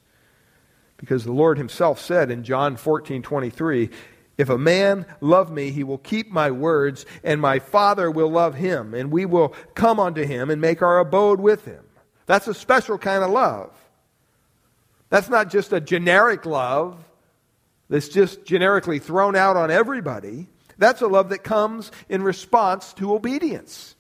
because 0.97 1.25
the 1.25 1.33
Lord 1.33 1.59
Himself 1.59 2.01
said 2.01 2.31
in 2.31 2.45
John 2.45 2.77
14 2.77 3.23
23, 3.23 3.91
if 4.37 4.49
a 4.49 4.59
man 4.59 5.07
love 5.21 5.51
me, 5.51 5.71
he 5.71 5.85
will 5.85 5.99
keep 5.99 6.31
my 6.31 6.51
words, 6.51 7.07
and 7.23 7.41
my 7.41 7.59
Father 7.59 8.11
will 8.11 8.31
love 8.31 8.57
him, 8.57 8.93
and 8.93 9.13
we 9.13 9.27
will 9.27 9.55
come 9.75 10.01
unto 10.01 10.25
him 10.25 10.51
and 10.51 10.61
make 10.61 10.83
our 10.83 10.99
abode 10.99 11.41
with 11.41 11.65
him. 11.65 11.85
That's 12.27 12.49
a 12.49 12.55
special 12.55 12.99
kind 12.99 13.23
of 13.23 13.31
love. 13.31 13.71
That's 15.11 15.29
not 15.29 15.51
just 15.51 15.73
a 15.73 15.81
generic 15.81 16.47
love 16.47 16.97
that's 17.89 18.09
just 18.09 18.45
generically 18.45 18.99
thrown 18.99 19.37
out 19.37 19.57
on 19.57 19.71
everybody. 19.71 20.49
That's 20.79 21.03
a 21.03 21.07
love 21.07 21.29
that 21.29 21.45
comes 21.45 21.93
in 22.09 22.23
response 22.23 22.93
to 22.95 23.15
obedience. 23.15 23.95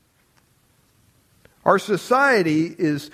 Our 1.65 1.79
society 1.79 2.75
is 2.77 3.11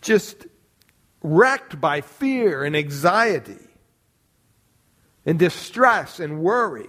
just 0.00 0.46
wrecked 1.22 1.80
by 1.80 2.00
fear 2.00 2.64
and 2.64 2.74
anxiety 2.74 3.58
and 5.26 5.38
distress 5.38 6.18
and 6.18 6.40
worry. 6.40 6.88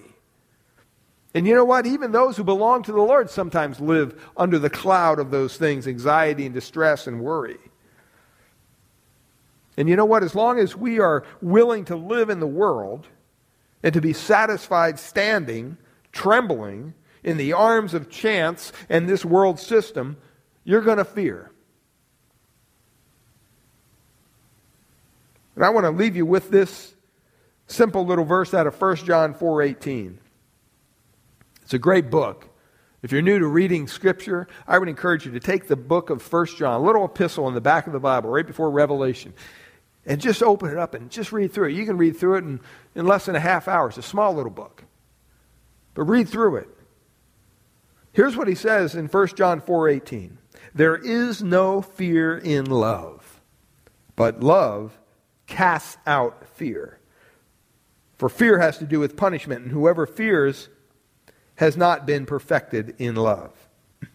And 1.33 1.47
you 1.47 1.53
know 1.53 1.65
what? 1.65 1.85
Even 1.85 2.11
those 2.11 2.38
who 2.38 2.43
belong 2.43 2.83
to 2.83 2.91
the 2.91 3.01
Lord 3.01 3.29
sometimes 3.29 3.79
live 3.79 4.29
under 4.35 4.59
the 4.59 4.69
cloud 4.69 5.19
of 5.19 5.31
those 5.31 5.57
things 5.57 5.88
anxiety 5.88 6.45
and 6.45 6.53
distress 6.53 7.07
and 7.07 7.21
worry. 7.21 7.59
And 9.77 9.87
you 9.87 9.95
know 9.95 10.05
what? 10.05 10.23
As 10.23 10.35
long 10.35 10.59
as 10.59 10.75
we 10.75 10.99
are 10.99 11.23
willing 11.41 11.85
to 11.85 11.95
live 11.95 12.29
in 12.29 12.39
the 12.39 12.47
world 12.47 13.07
and 13.83 13.93
to 13.93 14.01
be 14.01 14.13
satisfied 14.13 14.99
standing, 14.99 15.77
trembling 16.11 16.93
in 17.23 17.37
the 17.37 17.53
arms 17.53 17.93
of 17.93 18.09
chance 18.09 18.71
and 18.89 19.07
this 19.07 19.23
world 19.23 19.59
system, 19.59 20.17
you're 20.63 20.81
going 20.81 20.97
to 20.97 21.05
fear. 21.05 21.51
And 25.55 25.65
I 25.65 25.69
want 25.69 25.85
to 25.85 25.91
leave 25.91 26.15
you 26.15 26.25
with 26.25 26.49
this 26.49 26.95
simple 27.67 28.05
little 28.05 28.25
verse 28.25 28.53
out 28.53 28.67
of 28.67 28.79
1 28.79 28.97
John 28.97 29.33
4:18. 29.33 30.17
It's 31.61 31.73
a 31.73 31.79
great 31.79 32.09
book. 32.09 32.50
If 33.01 33.12
you're 33.12 33.24
new 33.24 33.39
to 33.39 33.48
reading 33.48 33.88
Scripture, 33.88 34.48
I 34.67 34.77
would 34.77 34.88
encourage 34.88 35.25
you 35.25 35.31
to 35.31 35.39
take 35.39 35.67
the 35.67 35.75
book 35.75 36.12
of 36.12 36.22
1 36.31 36.46
John, 36.58 36.81
a 36.81 36.84
little 36.84 37.05
epistle 37.05 37.48
in 37.48 37.55
the 37.55 37.62
back 37.62 37.88
of 37.88 37.93
the 37.93 38.00
Bible, 38.00 38.29
right 38.29 38.46
before 38.46 38.70
Revelation, 38.70 39.34
and 40.05 40.22
just 40.22 40.43
open 40.43 40.70
it 40.70 40.77
up 40.77 40.93
and 40.93 41.10
just 41.10 41.31
read 41.31 41.51
through 41.51 41.70
it. 41.70 41.74
You 41.74 41.86
can 41.86 41.98
read 41.98 42.15
through 42.15 42.36
it 42.36 42.43
in, 42.43 42.60
in 42.93 43.08
less 43.08 43.25
than 43.25 43.36
a 43.36 43.39
half 43.39 43.67
hour. 43.67 43.89
It's 43.89 43.98
a 43.98 44.03
small 44.03 44.34
little 44.34 44.51
book. 44.51 44.84
But 45.96 46.03
read 46.03 46.29
through 46.29 46.58
it. 46.58 46.70
Here's 48.13 48.38
what 48.38 48.48
he 48.48 48.55
says 48.55 48.93
in 48.93 49.08
1 49.08 49.27
John 49.36 49.62
4:18. 49.62 50.38
There 50.75 50.96
is 50.96 51.41
no 51.41 51.81
fear 51.81 52.38
in 52.38 52.65
love, 52.65 53.41
but 54.15 54.41
love 54.41 55.00
casts 55.48 55.98
out 56.05 56.48
fear. 56.50 57.00
For 58.17 58.29
fear 58.29 58.60
has 58.60 58.77
to 58.77 58.86
do 58.86 59.00
with 59.00 59.17
punishment, 59.17 59.63
and 59.63 59.72
whoever 59.72 60.05
fears 60.05 60.70
has 61.61 61.77
not 61.77 62.07
been 62.07 62.25
perfected 62.25 62.95
in 62.97 63.13
love. 63.13 63.51
Have 64.01 64.09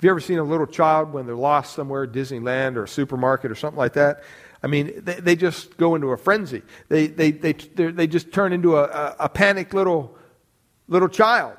you 0.00 0.08
ever 0.08 0.20
seen 0.20 0.38
a 0.38 0.42
little 0.42 0.66
child 0.66 1.12
when 1.12 1.26
they're 1.26 1.36
lost 1.36 1.74
somewhere, 1.74 2.06
Disneyland 2.06 2.76
or 2.76 2.84
a 2.84 2.88
supermarket 2.88 3.50
or 3.50 3.54
something 3.54 3.78
like 3.78 3.92
that? 3.92 4.24
I 4.62 4.68
mean, 4.68 5.02
they, 5.04 5.16
they 5.16 5.36
just 5.36 5.76
go 5.76 5.94
into 5.94 6.08
a 6.08 6.16
frenzy. 6.16 6.62
They, 6.88 7.08
they, 7.08 7.30
they, 7.30 7.52
they 7.52 8.06
just 8.06 8.32
turn 8.32 8.54
into 8.54 8.78
a, 8.78 8.84
a, 8.84 9.16
a 9.20 9.28
panicked 9.28 9.74
little, 9.74 10.16
little 10.88 11.10
child. 11.10 11.58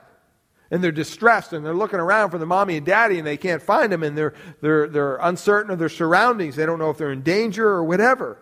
And 0.71 0.83
they're 0.83 0.91
distressed 0.91 1.53
and 1.53 1.63
they're 1.63 1.75
looking 1.75 1.99
around 1.99 2.31
for 2.31 2.39
the 2.39 2.47
mommy 2.47 2.75
and 2.77 2.85
daddy 2.87 3.19
and 3.19 3.27
they 3.27 3.37
can't 3.37 3.61
find 3.61 3.91
them 3.91 4.01
and 4.01 4.17
they're, 4.17 4.33
they're, 4.61 4.87
they're 4.87 5.17
uncertain 5.17 5.69
of 5.69 5.77
their 5.77 5.89
surroundings. 5.89 6.55
They 6.55 6.65
don't 6.65 6.79
know 6.79 6.89
if 6.89 6.97
they're 6.97 7.11
in 7.11 7.21
danger 7.21 7.67
or 7.67 7.83
whatever. 7.83 8.39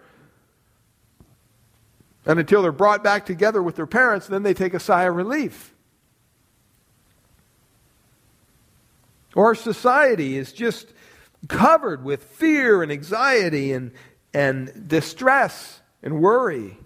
And 2.25 2.39
until 2.39 2.61
they're 2.61 2.71
brought 2.71 3.03
back 3.03 3.25
together 3.25 3.61
with 3.61 3.75
their 3.75 3.87
parents, 3.87 4.27
then 4.27 4.43
they 4.43 4.53
take 4.53 4.73
a 4.73 4.79
sigh 4.79 5.03
of 5.03 5.17
relief. 5.17 5.73
Our 9.35 9.55
society 9.55 10.37
is 10.37 10.51
just 10.51 10.91
covered 11.47 12.03
with 12.03 12.23
fear 12.23 12.83
and 12.83 12.91
anxiety 12.91 13.71
and, 13.73 13.91
and 14.33 14.87
distress 14.87 15.81
and 16.03 16.21
worry. 16.21 16.77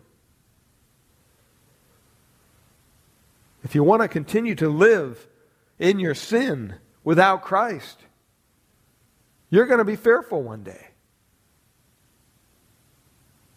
If 3.63 3.73
you 3.73 3.83
want 3.83 4.03
to 4.03 4.07
continue 4.07 4.55
to 4.55 4.69
live 4.69 5.27
in 5.79 5.99
your 5.99 6.13
sin 6.13 6.75
without 7.03 7.41
Christ, 7.41 7.99
you're 9.49 9.65
going 9.65 9.79
to 9.79 9.85
be 9.85 9.95
fearful 9.95 10.43
one 10.43 10.63
day. 10.63 10.87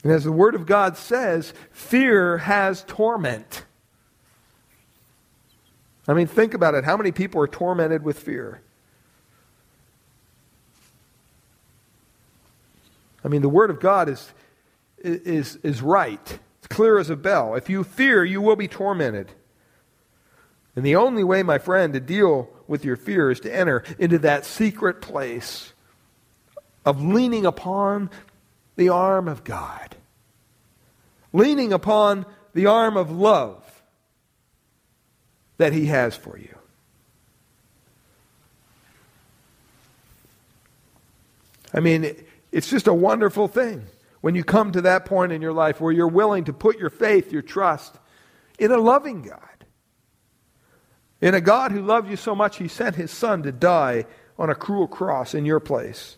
And 0.02 0.12
as 0.12 0.24
the 0.24 0.32
Word 0.32 0.54
of 0.54 0.64
God 0.64 0.96
says, 0.96 1.52
fear 1.70 2.38
has 2.38 2.84
torment. 2.84 3.64
I 6.06 6.14
mean, 6.14 6.26
think 6.26 6.54
about 6.54 6.74
it. 6.74 6.84
How 6.84 6.96
many 6.96 7.12
people 7.12 7.42
are 7.42 7.48
tormented 7.48 8.02
with 8.02 8.18
fear? 8.18 8.62
I 13.24 13.28
mean, 13.28 13.42
the 13.42 13.48
Word 13.48 13.70
of 13.70 13.80
God 13.80 14.08
is, 14.08 14.32
is, 14.98 15.56
is 15.56 15.82
right. 15.82 16.38
It's 16.58 16.68
clear 16.68 16.98
as 16.98 17.10
a 17.10 17.16
bell. 17.16 17.54
If 17.54 17.68
you 17.68 17.84
fear, 17.84 18.24
you 18.24 18.40
will 18.40 18.56
be 18.56 18.68
tormented. 18.68 19.32
And 20.76 20.84
the 20.86 20.96
only 20.96 21.24
way, 21.24 21.42
my 21.42 21.58
friend, 21.58 21.92
to 21.94 22.00
deal 22.00 22.48
with 22.68 22.84
your 22.84 22.96
fear 22.96 23.30
is 23.30 23.40
to 23.40 23.54
enter 23.54 23.82
into 23.98 24.18
that 24.20 24.44
secret 24.44 25.00
place 25.00 25.72
of 26.84 27.02
leaning 27.02 27.44
upon 27.44 28.10
the 28.76 28.88
arm 28.88 29.26
of 29.26 29.42
God, 29.42 29.96
leaning 31.32 31.72
upon 31.72 32.26
the 32.54 32.66
arm 32.66 32.96
of 32.96 33.10
love 33.10 33.64
that 35.56 35.72
He 35.72 35.86
has 35.86 36.14
for 36.14 36.38
you. 36.38 36.54
I 41.74 41.80
mean, 41.80 42.16
it's 42.50 42.68
just 42.68 42.86
a 42.86 42.94
wonderful 42.94 43.48
thing 43.48 43.86
when 44.20 44.34
you 44.34 44.44
come 44.44 44.72
to 44.72 44.82
that 44.82 45.04
point 45.04 45.32
in 45.32 45.42
your 45.42 45.52
life 45.52 45.80
where 45.80 45.92
you're 45.92 46.08
willing 46.08 46.44
to 46.44 46.52
put 46.52 46.78
your 46.78 46.90
faith, 46.90 47.32
your 47.32 47.42
trust 47.42 47.96
in 48.58 48.72
a 48.72 48.78
loving 48.78 49.22
God. 49.22 49.42
In 51.20 51.34
a 51.34 51.40
God 51.40 51.72
who 51.72 51.82
loved 51.82 52.08
you 52.08 52.16
so 52.16 52.34
much, 52.34 52.58
he 52.58 52.68
sent 52.68 52.96
his 52.96 53.10
son 53.10 53.42
to 53.42 53.52
die 53.52 54.06
on 54.38 54.50
a 54.50 54.54
cruel 54.54 54.86
cross 54.86 55.34
in 55.34 55.44
your 55.44 55.60
place. 55.60 56.16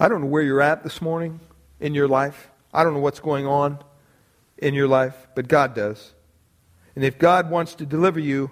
I 0.00 0.08
don't 0.08 0.20
know 0.20 0.26
where 0.28 0.42
you're 0.42 0.60
at 0.60 0.84
this 0.84 1.02
morning 1.02 1.40
in 1.80 1.94
your 1.94 2.06
life. 2.06 2.50
I 2.72 2.84
don't 2.84 2.94
know 2.94 3.00
what's 3.00 3.20
going 3.20 3.46
on 3.46 3.78
in 4.58 4.74
your 4.74 4.88
life, 4.88 5.26
but 5.34 5.48
God 5.48 5.74
does. 5.74 6.12
And 6.94 7.04
if 7.04 7.18
God 7.18 7.50
wants 7.50 7.74
to 7.76 7.86
deliver 7.86 8.20
you 8.20 8.50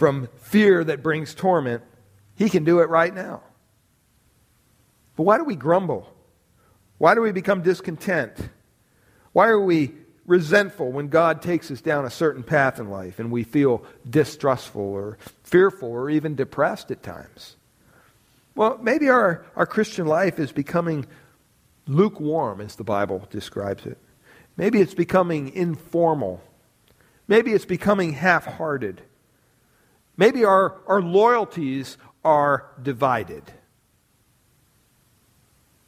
from 0.00 0.30
fear 0.38 0.82
that 0.82 1.02
brings 1.02 1.34
torment, 1.34 1.82
He 2.34 2.48
can 2.48 2.64
do 2.64 2.80
it 2.80 2.88
right 2.88 3.14
now. 3.14 3.42
But 5.14 5.24
why 5.24 5.36
do 5.36 5.44
we 5.44 5.56
grumble? 5.56 6.10
Why 6.96 7.14
do 7.14 7.20
we 7.20 7.32
become 7.32 7.60
discontent? 7.60 8.34
Why 9.34 9.48
are 9.48 9.60
we 9.60 9.92
resentful 10.24 10.90
when 10.90 11.08
God 11.08 11.42
takes 11.42 11.70
us 11.70 11.82
down 11.82 12.06
a 12.06 12.10
certain 12.10 12.42
path 12.42 12.80
in 12.80 12.88
life 12.88 13.18
and 13.18 13.30
we 13.30 13.44
feel 13.44 13.84
distrustful 14.08 14.80
or 14.80 15.18
fearful 15.42 15.90
or 15.90 16.08
even 16.08 16.34
depressed 16.34 16.90
at 16.90 17.02
times? 17.02 17.56
Well, 18.54 18.78
maybe 18.80 19.10
our, 19.10 19.44
our 19.54 19.66
Christian 19.66 20.06
life 20.06 20.38
is 20.38 20.50
becoming 20.50 21.04
lukewarm, 21.86 22.62
as 22.62 22.76
the 22.76 22.84
Bible 22.84 23.28
describes 23.28 23.84
it. 23.84 23.98
Maybe 24.56 24.80
it's 24.80 24.94
becoming 24.94 25.52
informal. 25.52 26.42
Maybe 27.28 27.52
it's 27.52 27.66
becoming 27.66 28.14
half 28.14 28.46
hearted. 28.46 29.02
Maybe 30.20 30.44
our, 30.44 30.76
our 30.86 31.00
loyalties 31.00 31.96
are 32.22 32.66
divided. 32.80 33.42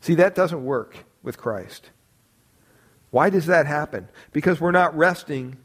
See, 0.00 0.14
that 0.14 0.34
doesn't 0.34 0.64
work 0.64 1.04
with 1.22 1.36
Christ. 1.36 1.90
Why 3.10 3.28
does 3.28 3.44
that 3.44 3.66
happen? 3.66 4.08
Because 4.32 4.58
we're 4.58 4.70
not 4.70 4.96
resting 4.96 5.58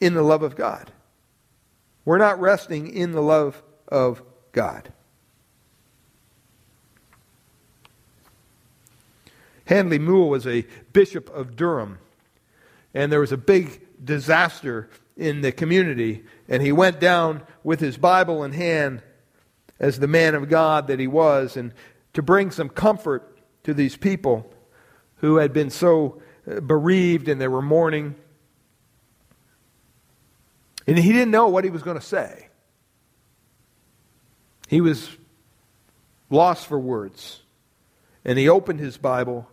in 0.00 0.12
the 0.12 0.20
love 0.20 0.42
of 0.42 0.54
God. 0.54 0.92
We're 2.04 2.18
not 2.18 2.38
resting 2.38 2.94
in 2.94 3.12
the 3.12 3.22
love 3.22 3.62
of 3.88 4.22
God. 4.52 4.92
Handley 9.64 9.98
Moule 9.98 10.28
was 10.28 10.46
a 10.46 10.66
bishop 10.92 11.30
of 11.30 11.56
Durham, 11.56 12.00
and 12.92 13.10
there 13.10 13.20
was 13.20 13.32
a 13.32 13.38
big 13.38 13.80
disaster 14.04 14.90
in 15.18 15.40
the 15.40 15.52
community, 15.52 16.24
and 16.48 16.62
he 16.62 16.72
went 16.72 17.00
down 17.00 17.42
with 17.64 17.80
his 17.80 17.98
Bible 17.98 18.44
in 18.44 18.52
hand 18.52 19.02
as 19.80 19.98
the 19.98 20.06
man 20.06 20.34
of 20.34 20.48
God 20.48 20.86
that 20.86 21.00
he 21.00 21.08
was, 21.08 21.56
and 21.56 21.74
to 22.14 22.22
bring 22.22 22.50
some 22.50 22.68
comfort 22.68 23.38
to 23.64 23.74
these 23.74 23.96
people 23.96 24.50
who 25.16 25.36
had 25.36 25.52
been 25.52 25.70
so 25.70 26.22
uh, 26.50 26.60
bereaved 26.60 27.28
and 27.28 27.40
they 27.40 27.48
were 27.48 27.60
mourning. 27.60 28.14
And 30.86 30.98
he 30.98 31.12
didn't 31.12 31.32
know 31.32 31.48
what 31.48 31.64
he 31.64 31.70
was 31.70 31.82
going 31.82 31.98
to 31.98 32.04
say. 32.04 32.48
He 34.68 34.80
was 34.80 35.16
lost 36.30 36.66
for 36.66 36.78
words. 36.78 37.42
And 38.24 38.38
he 38.38 38.48
opened 38.48 38.80
his 38.80 38.96
Bible. 38.96 39.48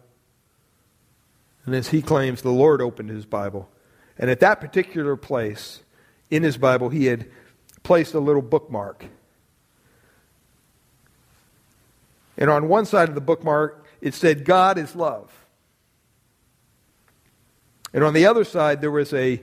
And 1.65 1.73
as 1.75 1.89
he 1.89 2.01
claims, 2.01 2.41
the 2.41 2.51
Lord 2.51 2.82
opened 2.82 3.10
his 3.10 3.25
Bible. 3.25 3.69
And 4.17 4.30
at 4.30 4.39
that 4.39 4.62
particular 4.62 5.15
place 5.15 5.82
in 6.30 6.43
his 6.43 6.58
Bible, 6.58 6.89
he 6.89 7.06
had 7.06 7.25
placed 7.84 8.13
a 8.13 8.19
little 8.19 8.41
bookmark. 8.41 9.06
And 12.38 12.49
on 12.49 12.67
one 12.67 12.86
side 12.86 13.10
of 13.10 13.15
the 13.15 13.21
bookmark, 13.21 13.86
it 14.01 14.13
said, 14.13 14.45
God 14.45 14.78
is 14.78 14.95
love. 14.95 15.32
And 17.93 18.04
on 18.04 18.13
the 18.13 18.25
other 18.25 18.43
side, 18.43 18.82
there 18.82 18.91
was 18.91 19.13
a 19.13 19.41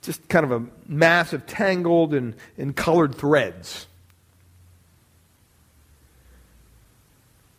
just 0.00 0.26
kind 0.28 0.44
of 0.44 0.52
a 0.52 0.66
mass 0.86 1.32
of 1.32 1.46
tangled 1.46 2.12
and, 2.14 2.34
and 2.58 2.74
colored 2.74 3.14
threads. 3.14 3.86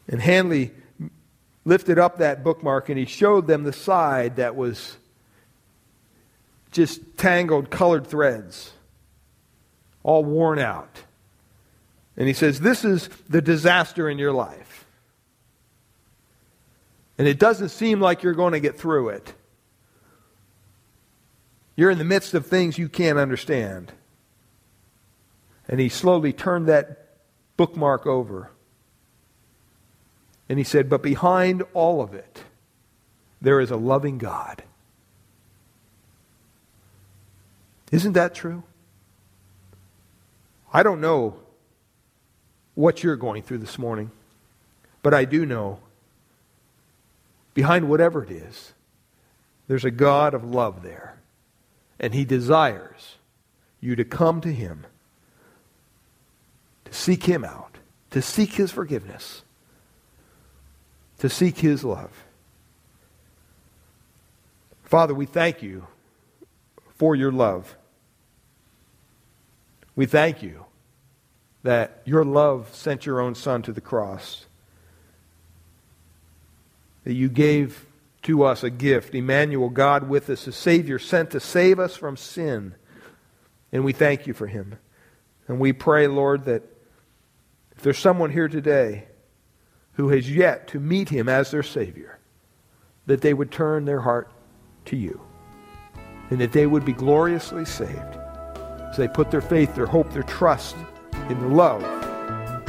And 0.08 0.20
Handley 0.20 0.72
lifted 1.64 1.98
up 1.98 2.18
that 2.18 2.44
bookmark 2.44 2.90
and 2.90 2.98
he 2.98 3.06
showed 3.06 3.48
them 3.48 3.64
the 3.64 3.72
side 3.72 4.36
that 4.36 4.56
was 4.56 4.98
just 6.74 7.18
tangled 7.18 7.70
colored 7.70 8.06
threads, 8.06 8.72
all 10.04 10.24
worn 10.26 10.60
out. 10.60 11.04
And 12.18 12.28
he 12.28 12.34
says, 12.34 12.60
This 12.60 12.84
is 12.84 13.10
the 13.30 13.42
disaster 13.42 14.10
in 14.10 14.20
your 14.20 14.34
life. 14.34 14.86
And 17.18 17.28
it 17.28 17.40
doesn't 17.40 17.70
seem 17.70 18.00
like 18.00 18.24
you're 18.24 18.34
going 18.34 18.54
to 18.54 18.60
get 18.60 18.78
through 18.78 19.10
it. 19.10 19.34
You're 21.76 21.92
in 21.92 21.98
the 21.98 22.04
midst 22.04 22.34
of 22.34 22.46
things 22.46 22.78
you 22.78 22.90
can't 22.90 23.18
understand. 23.18 23.92
And 25.68 25.80
he 25.80 25.90
slowly 25.90 26.34
turned 26.34 26.68
that 26.68 27.18
bookmark 27.56 28.06
over. 28.06 28.52
And 30.50 30.60
he 30.60 30.64
said, 30.64 30.90
But 30.90 31.02
behind 31.02 31.64
all 31.74 32.02
of 32.02 32.14
it, 32.14 32.44
there 33.42 33.60
is 33.60 33.72
a 33.72 33.78
loving 33.78 34.18
God. 34.18 34.64
Isn't 37.94 38.14
that 38.14 38.34
true? 38.34 38.64
I 40.74 40.82
don't 40.82 41.00
know 41.00 41.36
what 42.74 43.04
you're 43.04 43.16
going 43.16 43.44
through 43.44 43.60
this 43.60 43.78
morning, 43.78 44.10
but 45.04 45.14
I 45.14 45.26
do 45.26 45.46
know 45.46 45.78
behind 47.54 47.88
whatever 47.88 48.24
it 48.24 48.32
is, 48.32 48.74
there's 49.68 49.86
a 49.86 49.92
God 49.92 50.34
of 50.34 50.44
love 50.44 50.82
there. 50.82 51.20
And 52.00 52.16
he 52.16 52.26
desires 52.26 53.18
you 53.80 53.96
to 53.96 54.04
come 54.04 54.42
to 54.42 54.52
him, 54.52 54.88
to 56.86 56.94
seek 56.94 57.26
him 57.26 57.46
out, 57.46 57.78
to 58.10 58.24
seek 58.24 58.54
his 58.54 58.72
forgiveness, 58.72 59.44
to 61.20 61.30
seek 61.30 61.60
his 61.60 61.84
love. 61.84 62.24
Father, 64.84 65.14
we 65.14 65.28
thank 65.28 65.62
you 65.62 65.86
for 66.96 67.16
your 67.16 67.32
love. 67.32 67.76
We 69.96 70.06
thank 70.06 70.42
you 70.42 70.66
that 71.64 72.02
your 72.06 72.26
love 72.26 72.74
sent 72.74 73.06
your 73.06 73.22
own 73.22 73.36
Son 73.36 73.62
to 73.64 73.72
the 73.72 73.82
cross, 73.82 74.46
that 77.04 77.14
you 77.14 77.30
gave 77.30 77.86
to 78.24 78.44
us 78.44 78.64
a 78.64 78.70
gift, 78.70 79.14
Emmanuel, 79.14 79.70
God 79.70 80.08
with 80.08 80.30
us, 80.30 80.48
a 80.48 80.52
Savior 80.52 81.00
sent 81.00 81.32
to 81.32 81.40
save 81.40 81.80
us 81.80 81.96
from 81.96 82.18
sin. 82.18 82.76
And 83.72 83.84
we 83.84 83.94
thank 83.94 84.28
you 84.28 84.34
for 84.34 84.48
him. 84.48 84.78
And 85.48 85.60
we 85.60 85.74
pray, 85.74 86.08
Lord, 86.08 86.46
that 86.46 86.64
if 87.76 87.84
there's 87.84 87.98
someone 87.98 88.32
here 88.32 88.48
today 88.48 89.08
who 89.94 90.10
has 90.10 90.30
yet 90.30 90.68
to 90.70 90.80
meet 90.80 91.10
him 91.10 91.28
as 91.28 91.52
their 91.52 91.64
Savior, 91.64 92.20
that 93.06 93.22
they 93.22 93.34
would 93.34 93.52
turn 93.52 93.86
their 93.86 94.02
heart 94.02 94.32
to 94.86 94.96
you 94.96 95.20
and 96.30 96.40
that 96.40 96.54
they 96.54 96.66
would 96.66 96.86
be 96.86 96.94
gloriously 96.94 97.66
saved 97.66 98.18
as 98.94 98.98
they 98.98 99.08
put 99.08 99.32
their 99.32 99.42
faith, 99.42 99.74
their 99.74 99.88
hope, 99.88 100.12
their 100.12 100.24
trust 100.24 100.76
in 101.28 101.40
the 101.42 101.48
love 101.48 101.84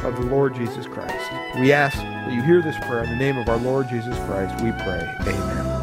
of 0.03 0.15
the 0.15 0.23
Lord 0.23 0.55
Jesus 0.55 0.87
Christ. 0.87 1.31
We 1.59 1.71
ask 1.71 1.95
that 1.97 2.33
you 2.33 2.41
hear 2.41 2.63
this 2.63 2.75
prayer 2.87 3.03
in 3.03 3.11
the 3.11 3.15
name 3.15 3.37
of 3.37 3.47
our 3.47 3.57
Lord 3.57 3.87
Jesus 3.89 4.17
Christ. 4.25 4.55
We 4.63 4.71
pray. 4.71 5.07
Amen. 5.21 5.74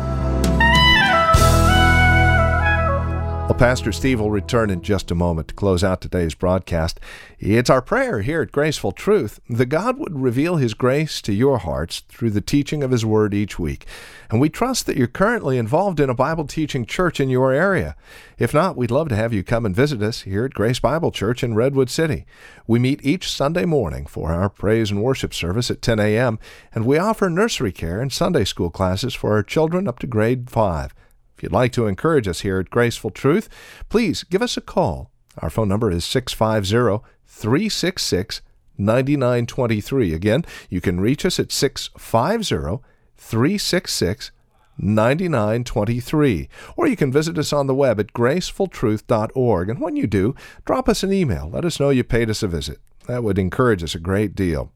Well, 3.53 3.59
Pastor 3.59 3.93
Steve 3.93 4.19
will 4.19 4.31
return 4.31 4.71
in 4.71 4.81
just 4.81 5.11
a 5.11 5.15
moment 5.15 5.49
to 5.49 5.55
close 5.55 5.85
out 5.85 6.01
today's 6.01 6.35
broadcast. 6.35 6.99
It's 7.39 7.69
our 7.69 7.83
prayer 7.83 8.23
here 8.23 8.41
at 8.41 8.51
Graceful 8.51 8.93
Truth 8.93 9.41
that 9.51 9.67
God 9.67 9.99
would 9.99 10.19
reveal 10.19 10.57
His 10.57 10.73
grace 10.73 11.21
to 11.21 11.35
your 11.35 11.59
hearts 11.59 12.01
through 12.09 12.31
the 12.31 12.41
teaching 12.41 12.83
of 12.83 12.91
His 12.91 13.05
Word 13.05 13.35
each 13.35 13.59
week. 13.59 13.85
And 14.31 14.41
we 14.41 14.49
trust 14.49 14.87
that 14.87 14.97
you're 14.97 15.07
currently 15.07 15.59
involved 15.59 16.01
in 16.01 16.09
a 16.09 16.15
Bible 16.15 16.47
teaching 16.47 16.87
church 16.87 17.21
in 17.21 17.29
your 17.29 17.53
area. 17.53 17.95
If 18.39 18.55
not, 18.55 18.75
we'd 18.75 18.91
love 18.91 19.11
to 19.11 19.17
have 19.17 19.35
you 19.35 19.43
come 19.43 19.67
and 19.67 19.77
visit 19.77 20.01
us 20.01 20.23
here 20.23 20.47
at 20.47 20.55
Grace 20.55 20.81
Bible 20.81 21.11
Church 21.11 21.45
in 21.45 21.55
Redwood 21.55 21.91
City. 21.91 22.25
We 22.67 22.79
meet 22.79 23.05
each 23.05 23.31
Sunday 23.31 23.67
morning 23.67 24.07
for 24.07 24.33
our 24.33 24.49
praise 24.49 24.91
and 24.91 25.03
worship 25.03 25.35
service 25.35 25.71
at 25.71 25.83
10 25.83 26.01
a.m., 26.01 26.39
and 26.75 26.87
we 26.87 26.97
offer 26.97 27.29
nursery 27.29 27.73
care 27.73 28.01
and 28.01 28.11
Sunday 28.11 28.45
school 28.45 28.71
classes 28.71 29.13
for 29.13 29.33
our 29.35 29.43
children 29.43 29.87
up 29.87 29.99
to 29.99 30.07
grade 30.07 30.49
5. 30.49 30.95
If 31.43 31.47
you'd 31.47 31.53
like 31.55 31.73
to 31.73 31.89
encourage 31.89 32.29
us 32.29 32.43
here 32.43 32.61
at 32.61 32.71
Graceful 32.71 33.11
Truth, 33.11 33.49
please 33.89 34.23
give 34.23 34.43
us 34.43 34.57
a 34.57 34.61
call. 34.61 35.11
Our 35.39 35.51
phone 35.51 35.69
number 35.69 35.91
is 35.91 36.05
650 36.05 37.05
366 37.27 38.43
9923. 38.79 40.15
Again, 40.15 40.45
you 40.71 40.81
can 40.81 41.01
reach 41.01 41.27
us 41.27 41.41
at 41.41 41.51
650 41.51 42.81
366 43.17 44.31
9923. 44.79 46.49
Or 46.77 46.87
you 46.87 46.95
can 46.95 47.11
visit 47.11 47.37
us 47.37 47.53
on 47.53 47.67
the 47.67 47.75
web 47.75 47.99
at 47.99 48.13
gracefultruth.org. 48.13 49.69
And 49.69 49.81
when 49.81 49.97
you 49.97 50.07
do, 50.07 50.37
drop 50.65 50.89
us 50.89 51.03
an 51.03 51.13
email. 51.13 51.51
Let 51.53 51.65
us 51.65 51.81
know 51.81 51.91
you 51.91 52.05
paid 52.05 52.31
us 52.31 52.45
a 52.45 52.47
visit. 52.47 52.79
That 53.09 53.25
would 53.25 53.37
encourage 53.37 53.83
us 53.83 53.97
a 53.97 53.99
great 53.99 54.37
deal. 54.37 54.71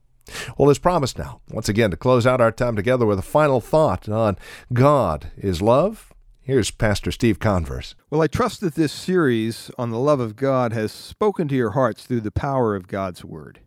Well, 0.58 0.68
as 0.68 0.80
promised 0.80 1.16
now, 1.16 1.42
once 1.48 1.68
again, 1.68 1.92
to 1.92 1.96
close 1.96 2.26
out 2.26 2.40
our 2.40 2.50
time 2.50 2.74
together 2.74 3.06
with 3.06 3.20
a 3.20 3.22
final 3.22 3.60
thought 3.60 4.08
on 4.08 4.36
God 4.72 5.30
is 5.36 5.62
love 5.62 6.12
Here's 6.46 6.70
Pastor 6.70 7.10
Steve 7.10 7.40
Converse. 7.40 7.96
Well, 8.08 8.22
I 8.22 8.28
trust 8.28 8.60
that 8.60 8.76
this 8.76 8.92
series 8.92 9.68
on 9.76 9.90
the 9.90 9.98
love 9.98 10.20
of 10.20 10.36
God 10.36 10.72
has 10.72 10.92
spoken 10.92 11.48
to 11.48 11.56
your 11.56 11.72
hearts 11.72 12.04
through 12.04 12.20
the 12.20 12.30
power 12.30 12.76
of 12.76 12.86
God's 12.86 13.24
Word. 13.24 13.62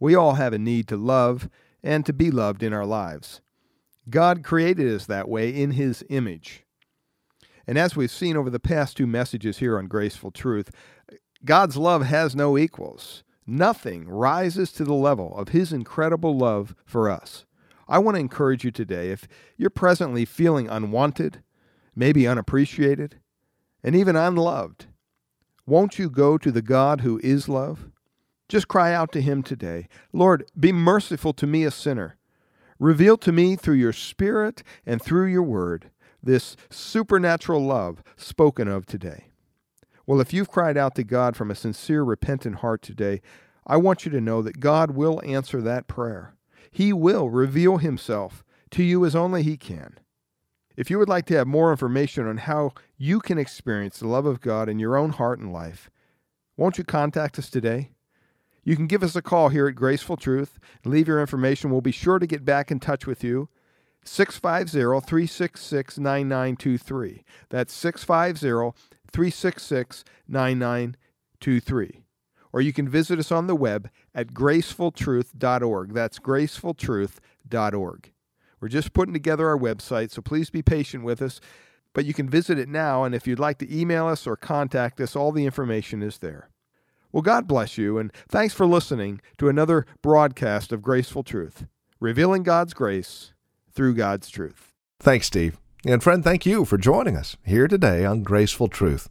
We 0.00 0.14
all 0.14 0.36
have 0.36 0.54
a 0.54 0.58
need 0.58 0.88
to 0.88 0.96
love 0.96 1.50
and 1.82 2.06
to 2.06 2.14
be 2.14 2.30
loved 2.30 2.62
in 2.62 2.72
our 2.72 2.86
lives. 2.86 3.42
God 4.08 4.42
created 4.42 4.90
us 4.94 5.04
that 5.04 5.28
way 5.28 5.50
in 5.50 5.72
His 5.72 6.02
image. 6.08 6.64
And 7.66 7.76
as 7.76 7.96
we've 7.96 8.10
seen 8.10 8.34
over 8.34 8.48
the 8.48 8.58
past 8.58 8.96
two 8.96 9.06
messages 9.06 9.58
here 9.58 9.76
on 9.76 9.86
Graceful 9.86 10.30
Truth, 10.30 10.70
God's 11.44 11.76
love 11.76 12.06
has 12.06 12.34
no 12.34 12.56
equals. 12.56 13.24
Nothing 13.46 14.08
rises 14.08 14.72
to 14.72 14.84
the 14.84 14.94
level 14.94 15.36
of 15.36 15.50
His 15.50 15.70
incredible 15.70 16.34
love 16.34 16.74
for 16.86 17.10
us. 17.10 17.44
I 17.86 17.98
want 17.98 18.14
to 18.14 18.20
encourage 18.20 18.64
you 18.64 18.70
today 18.70 19.10
if 19.10 19.28
you're 19.58 19.68
presently 19.68 20.24
feeling 20.24 20.66
unwanted, 20.66 21.42
maybe 21.96 22.28
unappreciated, 22.28 23.18
and 23.82 23.96
even 23.96 24.14
unloved. 24.14 24.86
Won't 25.66 25.98
you 25.98 26.08
go 26.08 26.38
to 26.38 26.52
the 26.52 26.62
God 26.62 27.00
who 27.00 27.18
is 27.24 27.48
love? 27.48 27.88
Just 28.48 28.68
cry 28.68 28.92
out 28.92 29.10
to 29.12 29.20
him 29.20 29.42
today 29.42 29.88
Lord, 30.12 30.48
be 30.58 30.70
merciful 30.72 31.32
to 31.32 31.46
me, 31.46 31.64
a 31.64 31.70
sinner. 31.70 32.16
Reveal 32.78 33.16
to 33.18 33.32
me 33.32 33.56
through 33.56 33.76
your 33.76 33.92
Spirit 33.92 34.62
and 34.84 35.02
through 35.02 35.26
your 35.26 35.42
word 35.42 35.90
this 36.22 36.56
supernatural 36.70 37.64
love 37.64 38.02
spoken 38.16 38.68
of 38.68 38.84
today. 38.84 39.28
Well, 40.06 40.20
if 40.20 40.32
you've 40.32 40.50
cried 40.50 40.76
out 40.76 40.94
to 40.96 41.04
God 41.04 41.36
from 41.36 41.50
a 41.50 41.54
sincere, 41.54 42.02
repentant 42.02 42.56
heart 42.56 42.82
today, 42.82 43.22
I 43.66 43.76
want 43.76 44.04
you 44.04 44.10
to 44.12 44.20
know 44.20 44.42
that 44.42 44.60
God 44.60 44.92
will 44.92 45.20
answer 45.24 45.60
that 45.62 45.88
prayer. 45.88 46.34
He 46.70 46.92
will 46.92 47.30
reveal 47.30 47.78
himself 47.78 48.44
to 48.70 48.82
you 48.82 49.04
as 49.04 49.16
only 49.16 49.42
he 49.42 49.56
can. 49.56 49.98
If 50.76 50.90
you 50.90 50.98
would 50.98 51.08
like 51.08 51.24
to 51.26 51.36
have 51.36 51.46
more 51.46 51.70
information 51.70 52.26
on 52.26 52.36
how 52.38 52.72
you 52.98 53.20
can 53.20 53.38
experience 53.38 53.98
the 53.98 54.08
love 54.08 54.26
of 54.26 54.42
God 54.42 54.68
in 54.68 54.78
your 54.78 54.96
own 54.96 55.10
heart 55.10 55.38
and 55.38 55.52
life, 55.52 55.90
won't 56.56 56.76
you 56.76 56.84
contact 56.84 57.38
us 57.38 57.48
today? 57.48 57.92
You 58.62 58.76
can 58.76 58.86
give 58.86 59.02
us 59.02 59.16
a 59.16 59.22
call 59.22 59.48
here 59.48 59.68
at 59.68 59.74
Graceful 59.74 60.16
Truth 60.16 60.58
and 60.82 60.92
leave 60.92 61.08
your 61.08 61.20
information. 61.20 61.70
We'll 61.70 61.80
be 61.80 61.92
sure 61.92 62.18
to 62.18 62.26
get 62.26 62.44
back 62.44 62.70
in 62.70 62.80
touch 62.80 63.06
with 63.06 63.24
you. 63.24 63.48
650 64.04 65.06
366 65.06 65.98
9923. 65.98 67.24
That's 67.48 67.72
650 67.72 68.78
366 69.10 70.04
9923. 70.28 72.02
Or 72.52 72.60
you 72.60 72.72
can 72.72 72.88
visit 72.88 73.18
us 73.18 73.32
on 73.32 73.46
the 73.46 73.56
web 73.56 73.88
at 74.14 74.34
gracefultruth.org. 74.34 75.94
That's 75.94 76.18
gracefultruth.org. 76.18 78.12
We're 78.60 78.68
just 78.68 78.92
putting 78.92 79.14
together 79.14 79.48
our 79.48 79.58
website, 79.58 80.10
so 80.10 80.22
please 80.22 80.50
be 80.50 80.62
patient 80.62 81.04
with 81.04 81.20
us. 81.20 81.40
But 81.92 82.04
you 82.04 82.12
can 82.12 82.28
visit 82.28 82.58
it 82.58 82.68
now, 82.68 83.04
and 83.04 83.14
if 83.14 83.26
you'd 83.26 83.38
like 83.38 83.58
to 83.58 83.74
email 83.74 84.06
us 84.06 84.26
or 84.26 84.36
contact 84.36 85.00
us, 85.00 85.16
all 85.16 85.32
the 85.32 85.46
information 85.46 86.02
is 86.02 86.18
there. 86.18 86.50
Well, 87.10 87.22
God 87.22 87.46
bless 87.46 87.78
you, 87.78 87.96
and 87.96 88.12
thanks 88.28 88.52
for 88.52 88.66
listening 88.66 89.20
to 89.38 89.48
another 89.48 89.86
broadcast 90.02 90.72
of 90.72 90.82
Graceful 90.82 91.22
Truth, 91.22 91.66
revealing 91.98 92.42
God's 92.42 92.74
grace 92.74 93.32
through 93.72 93.94
God's 93.94 94.28
truth. 94.28 94.74
Thanks, 95.00 95.26
Steve. 95.26 95.58
And 95.88 96.02
friend, 96.02 96.24
thank 96.24 96.44
you 96.44 96.64
for 96.64 96.78
joining 96.78 97.16
us 97.16 97.36
here 97.44 97.68
today 97.68 98.04
on 98.04 98.24
Graceful 98.24 98.66
Truth. 98.66 99.08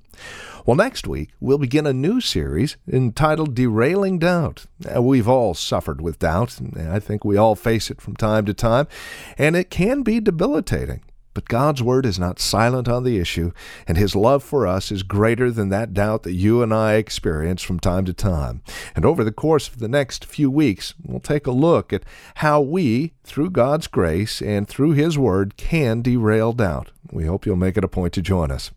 Well, 0.66 0.76
next 0.76 1.08
week, 1.08 1.30
we'll 1.40 1.58
begin 1.58 1.88
a 1.88 1.94
new 1.94 2.20
series 2.20 2.76
entitled 2.86 3.56
Derailing 3.56 4.20
Doubt. 4.20 4.66
We've 5.00 5.30
all 5.30 5.54
suffered 5.54 6.02
with 6.02 6.20
doubt. 6.20 6.60
And 6.60 6.78
I 6.92 7.00
think 7.00 7.24
we 7.24 7.38
all 7.38 7.56
face 7.56 7.90
it 7.90 8.02
from 8.02 8.18
time 8.18 8.46
to 8.48 8.54
time, 8.54 8.90
and 9.38 9.56
it 9.56 9.70
can 9.70 10.04
be 10.04 10.20
debilitating. 10.20 11.02
But 11.36 11.50
God's 11.50 11.84
Word 11.84 12.06
is 12.06 12.18
not 12.18 12.40
silent 12.40 12.88
on 12.88 13.04
the 13.04 13.20
issue, 13.20 13.52
and 13.88 13.98
His 13.98 14.16
love 14.16 14.42
for 14.42 14.66
us 14.66 14.90
is 14.90 15.04
greater 15.04 15.52
than 15.52 15.68
that 15.70 15.94
doubt 15.94 16.24
that 16.24 16.34
you 16.34 16.64
and 16.64 16.74
I 16.74 16.94
experience 16.94 17.62
from 17.62 17.78
time 17.78 18.06
to 18.06 18.14
time. 18.14 18.64
And 18.96 19.04
over 19.04 19.22
the 19.22 19.34
course 19.34 19.68
of 19.68 19.80
the 19.80 19.90
next 19.90 20.24
few 20.24 20.50
weeks, 20.50 20.94
we'll 21.04 21.20
take 21.20 21.46
a 21.46 21.52
look 21.52 21.92
at 21.92 22.04
how 22.36 22.62
we, 22.62 23.12
through 23.26 23.50
God's 23.50 23.88
grace 23.88 24.42
and 24.42 24.66
through 24.66 24.94
His 24.94 25.18
Word, 25.18 25.58
can 25.58 26.02
derail 26.02 26.54
doubt. 26.54 26.92
We 27.12 27.26
hope 27.26 27.46
you'll 27.46 27.58
make 27.58 27.76
it 27.76 27.84
a 27.84 27.90
point 27.90 28.14
to 28.14 28.22
join 28.22 28.50
us. 28.50 28.72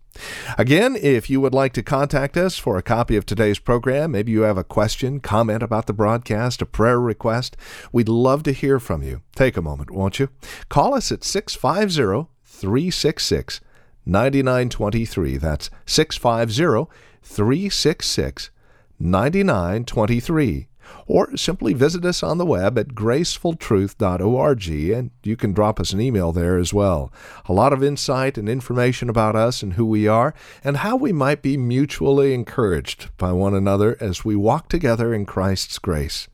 Again, 0.58 0.96
if 1.00 1.30
you 1.30 1.40
would 1.40 1.54
like 1.54 1.72
to 1.74 1.82
contact 1.84 2.36
us 2.36 2.58
for 2.58 2.76
a 2.76 2.82
copy 2.82 3.14
of 3.14 3.24
today's 3.24 3.60
program, 3.60 4.10
maybe 4.10 4.32
you 4.32 4.40
have 4.40 4.58
a 4.58 4.64
question, 4.64 5.20
comment 5.20 5.62
about 5.62 5.86
the 5.86 5.92
broadcast, 5.92 6.60
a 6.60 6.66
prayer 6.66 7.00
request, 7.00 7.56
we'd 7.92 8.08
love 8.08 8.42
to 8.42 8.52
hear 8.52 8.80
from 8.80 9.04
you. 9.04 9.22
Take 9.36 9.56
a 9.56 9.62
moment, 9.62 9.92
won't 9.92 10.18
you? 10.18 10.28
Call 10.68 10.92
us 10.92 11.12
at 11.12 11.22
650 11.22 12.28
366 12.58 13.60
9923. 14.04 15.36
That's 15.36 15.70
650 15.86 16.90
366 17.22 18.50
9923 18.98 20.68
or 21.06 21.36
simply 21.36 21.72
visit 21.72 22.04
us 22.04 22.22
on 22.22 22.38
the 22.38 22.46
web 22.46 22.78
at 22.78 22.88
gracefultruth.org 22.88 24.68
and 24.68 25.10
you 25.22 25.36
can 25.36 25.52
drop 25.52 25.80
us 25.80 25.92
an 25.92 26.00
email 26.00 26.32
there 26.32 26.58
as 26.58 26.74
well. 26.74 27.12
A 27.46 27.52
lot 27.52 27.72
of 27.72 27.82
insight 27.82 28.36
and 28.36 28.48
information 28.48 29.08
about 29.08 29.36
us 29.36 29.62
and 29.62 29.74
who 29.74 29.86
we 29.86 30.06
are 30.06 30.34
and 30.62 30.78
how 30.78 30.96
we 30.96 31.12
might 31.12 31.42
be 31.42 31.56
mutually 31.56 32.34
encouraged 32.34 33.10
by 33.16 33.32
one 33.32 33.54
another 33.54 33.96
as 34.00 34.24
we 34.24 34.36
walk 34.36 34.68
together 34.68 35.14
in 35.14 35.26
Christ's 35.26 35.78
grace. 35.78 36.28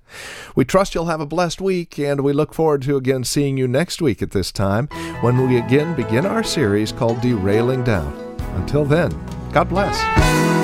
We 0.54 0.64
trust 0.64 0.94
you'll 0.94 1.06
have 1.06 1.20
a 1.20 1.26
blessed 1.26 1.60
week, 1.60 1.98
and 1.98 2.20
we 2.20 2.32
look 2.32 2.54
forward 2.54 2.82
to 2.82 2.96
again 2.96 3.24
seeing 3.24 3.56
you 3.56 3.66
next 3.66 4.00
week 4.00 4.22
at 4.22 4.30
this 4.30 4.52
time 4.52 4.86
when 5.20 5.48
we 5.48 5.58
again 5.58 5.96
begin 5.96 6.26
our 6.26 6.44
series 6.44 6.92
called 6.92 7.20
Derailing 7.20 7.84
Doubt. 7.84 8.14
Until 8.54 8.84
then, 8.84 9.10
God 9.52 9.68
bless. 9.68 10.63